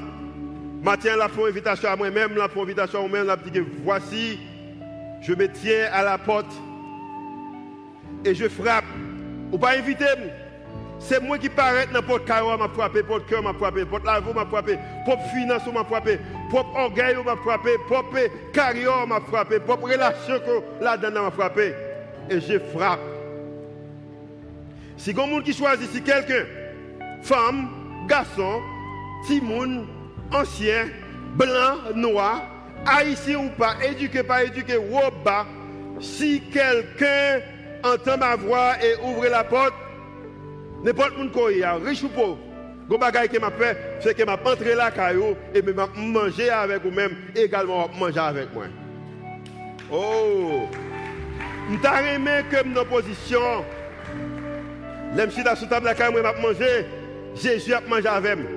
[0.83, 4.39] Matin, la font invitation à moi-même, la font invitation à moi-même, la que voici,
[5.21, 6.51] je me tiens à la porte
[8.23, 8.85] et je frappe.
[9.51, 10.05] Ou pas inviter
[10.99, 14.45] c'est moi qui paraît n'importe carreau m'a frappé, porte cœur m'a frappé, porte lavo m'a
[14.45, 16.19] frappé, propre finance m'a frappé,
[16.49, 18.17] propre orgueil m'a frappé, propre
[18.51, 20.41] carrière m'a frappé, propre relation
[20.81, 21.73] là-dedans m'a frappé.
[22.29, 22.99] Et je frappe.
[24.97, 26.45] Si quelqu'un qui choisit, si quelqu'un,
[27.21, 27.69] femme,
[28.07, 28.61] garçon,
[29.27, 29.85] timoun,
[30.33, 30.87] ancien,
[31.35, 32.41] blanc, noir,
[32.85, 35.45] haïtien ou pas, éduqué, pas éduqué, ou bas,
[35.99, 37.41] si quelqu'un
[37.83, 39.73] entend ma voix et ouvre la porte,
[40.83, 42.37] n'importe qui est riche ou pauvre,
[42.89, 46.83] Gon bagay que m'a fait, c'est que m'a entré là caillou et me manger avec
[46.83, 48.65] vous même également manger avec moi.
[49.91, 50.69] Oh,
[51.69, 53.65] m'ta aimé que nos position.
[55.15, 56.85] L'aime si sous table la caillou m'a manger,
[57.35, 58.51] Jésus a mangé avec moi.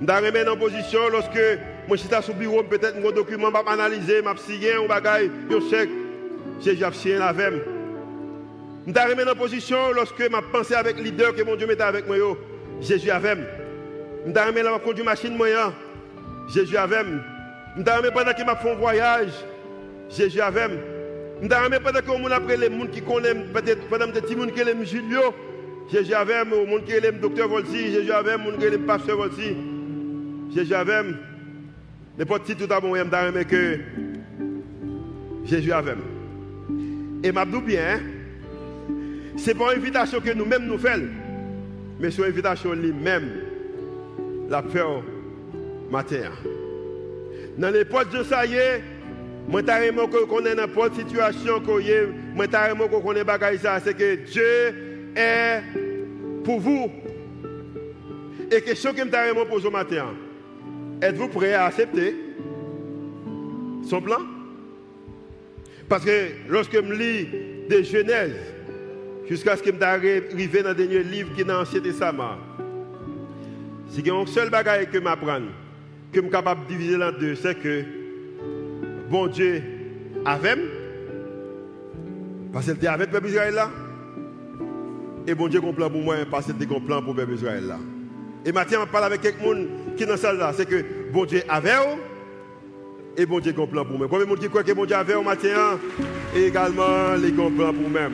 [0.00, 1.38] M'ta aimé dans position lorsque
[1.86, 5.90] moi suis sur bureau peut-être mon document m'a analyser, m'a signé un bagay, yo chèque.
[6.62, 7.83] Jésus a signé avec moi.
[8.86, 12.16] M'ta aimé dans position lorsque m'a pensé avec leader que mon Dieu mettait avec moi.
[12.80, 13.36] Jésus avait.
[14.26, 15.72] Je suis la conduire machine moyen.
[16.48, 17.04] Jésus avait.
[17.76, 19.32] Je suis pendant qu'il m'a fait un voyage.
[20.10, 20.68] Jésus avait.
[21.42, 24.46] Je suis pendant que mon après les gens qui connaissent peut-être pendant des petits gens
[24.46, 25.34] qui aiment Julio.
[25.90, 26.44] Jésus avait.
[26.44, 27.92] Les gens qui aiment docteur Volsi.
[27.92, 28.36] Jésus avait.
[28.36, 29.56] Les gens qui aiment pasteur Volsi.
[30.54, 31.02] Jésus avait.
[32.18, 33.78] N'importe qui tout à bon, je que
[35.44, 35.96] Jésus avait.
[37.24, 38.00] Et m'a bien,
[39.36, 41.08] ce n'est pas une invitation que nous-mêmes nous faisons
[42.00, 43.30] mais son invitation lui-même,
[44.48, 45.02] la faire
[45.90, 46.30] matin.
[47.56, 48.82] Dans l'époque de ça y est,
[49.48, 53.24] moi carrément que connais n'importe situation que est, moi carrément que connais
[53.58, 55.62] ça, c'est que Dieu est
[56.42, 56.90] pour vous.
[58.50, 60.06] Et question que je pose au matin,
[61.00, 62.14] êtes-vous prêt à accepter
[63.88, 64.20] son plan?
[65.88, 67.28] Parce que lorsque je lis
[67.68, 68.53] des Genèse,
[69.28, 72.36] Jusqu'à ce que je arrive dans le dernier livre qui est dans l'Ancien Testament.
[73.88, 75.40] Si il y a seul bagage que m'apprends,
[76.12, 77.84] que je suis capable de diviser en deux, c'est que
[79.08, 79.62] bon Dieu
[80.24, 80.56] avait,
[82.52, 83.70] parce qu'il était avec le Israël là,
[85.26, 87.78] et bon Dieu plan pour moi, parce qu'il un plan pour le peuple Israël là.
[88.44, 89.64] Et maintenant, je parle avec quelqu'un
[89.96, 91.72] qui est dans salle là, c'est que bon Dieu avait,
[93.16, 94.06] et bon Dieu plan pour moi.
[94.10, 95.78] Combien de monde qui croit que bon Dieu avait matin,
[96.36, 98.10] et également les plans pour moi.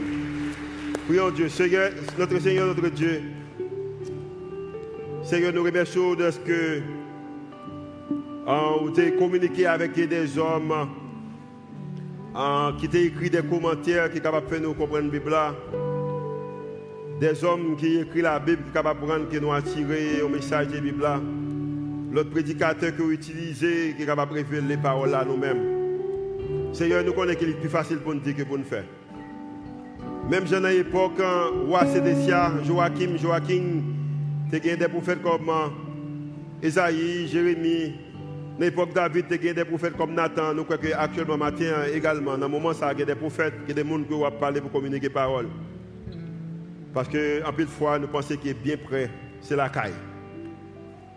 [1.06, 3.22] Prions Dieu, Seigneur, notre Seigneur, notre Dieu.
[5.22, 6.80] Seigneur, nous remercions de ce que
[8.46, 10.88] vous avez communiqué avec des hommes
[12.78, 15.36] qui ont écrit des commentaires qui sont capables de nous comprendre la Bible.
[17.20, 20.68] Des hommes qui écrivent la Bible qui sont capables de qui nous attiré au message
[20.68, 21.06] de la Bible.
[22.12, 26.72] L'autre prédicateur que vous utilisez qui est capable de révéler les paroles à nous-mêmes.
[26.72, 28.84] Seigneur, nous connaissons qu'il est plus facile pour nous dire que pour nous faire.
[30.30, 31.20] Même dans l'époque,
[31.66, 33.82] roi Sédécia, Joachim, Joachim,
[34.48, 35.50] tu as des prophètes comme
[36.62, 37.96] Esaïe, Jérémie.
[38.56, 40.54] Dans l'époque David, tu as des prophètes comme Nathan.
[40.54, 43.76] Nous croyons qu'actuellement, matin également, dans le moment, ça, il y a des prophètes, il
[43.76, 45.48] y a des gens qui vont parler pour communiquer parole.
[46.94, 49.10] Parce qu'en plus de fois, nous pensons qu'il est bien prêt,
[49.40, 49.94] c'est la caille.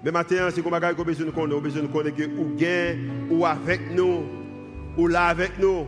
[0.03, 2.55] Mais maintenant, c'est comme ça qu'on a besoin de connaître, besoin de connaître que ou
[2.57, 2.97] gain,
[3.29, 4.23] ou avec nous,
[4.97, 5.85] ou là avec nous,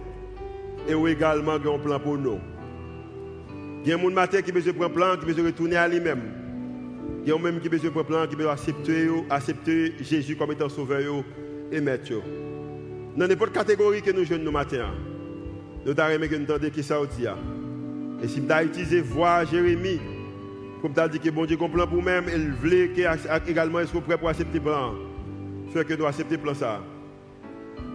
[0.88, 2.38] et ou également un plan pour nous.
[3.86, 5.75] Il y a un monde qui a besoin de prendre plan, qui besoin de retourner
[5.75, 6.21] à lui-même.
[7.23, 10.51] Il y a même qui besoin de prendre plan, qui besoin d'accepter accepter Jésus comme
[10.53, 11.23] étant sauveur
[11.71, 12.13] et maître.
[13.15, 14.89] Dans n'importe catégorie que nous jeunes nous matin,
[15.86, 17.27] nous avons que nous entendons qui ça dit.
[18.23, 19.99] Et si nous avons utilisé voix Jérémie,
[20.81, 22.89] tu as dit que bon Dieu comprend pour même, il voulait
[23.47, 24.95] également être prêt pour accepter le plan?
[25.71, 26.81] Fait que nous accepter plan ça.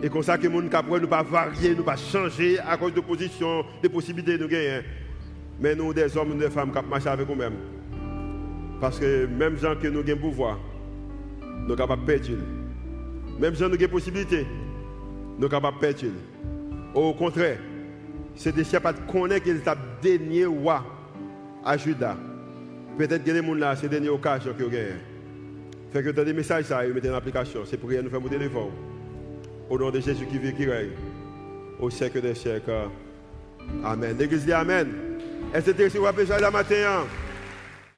[0.05, 3.01] Et comme ça que nous ne pouvons pas varier, nous pas changer à cause de
[3.01, 4.83] position, de possibilités de gagner.
[5.61, 7.57] Mais nous, des hommes et des femmes, qui marchent avec nous-mêmes.
[8.81, 10.59] Parce que même gens que nous avons pouvoir,
[11.43, 12.43] nous sommes capables de perdre.
[13.39, 14.47] Même gens qui avons possibilité,
[15.37, 16.07] nous sommes capables de perdre.
[16.95, 17.59] Au contraire,
[18.35, 20.83] c'est des chiens qui connaissent qu'il est le dernier roi
[21.65, 22.17] à Judas.
[22.97, 24.71] Peut-être que les gens là, c'est la dernière occasion qu'ils ont.
[25.93, 27.61] Fait que dans des messages, ça, ils mettent en application.
[27.67, 28.71] C'est pour rien nous faire monter devant.
[29.69, 30.91] Au nom de Jésus qui vit, qui règne.
[31.79, 32.71] Au siècle des siècles.
[33.85, 34.17] Amen.
[34.19, 35.10] L'église dit Amen.
[35.53, 37.07] Que tu as besoin de la matin?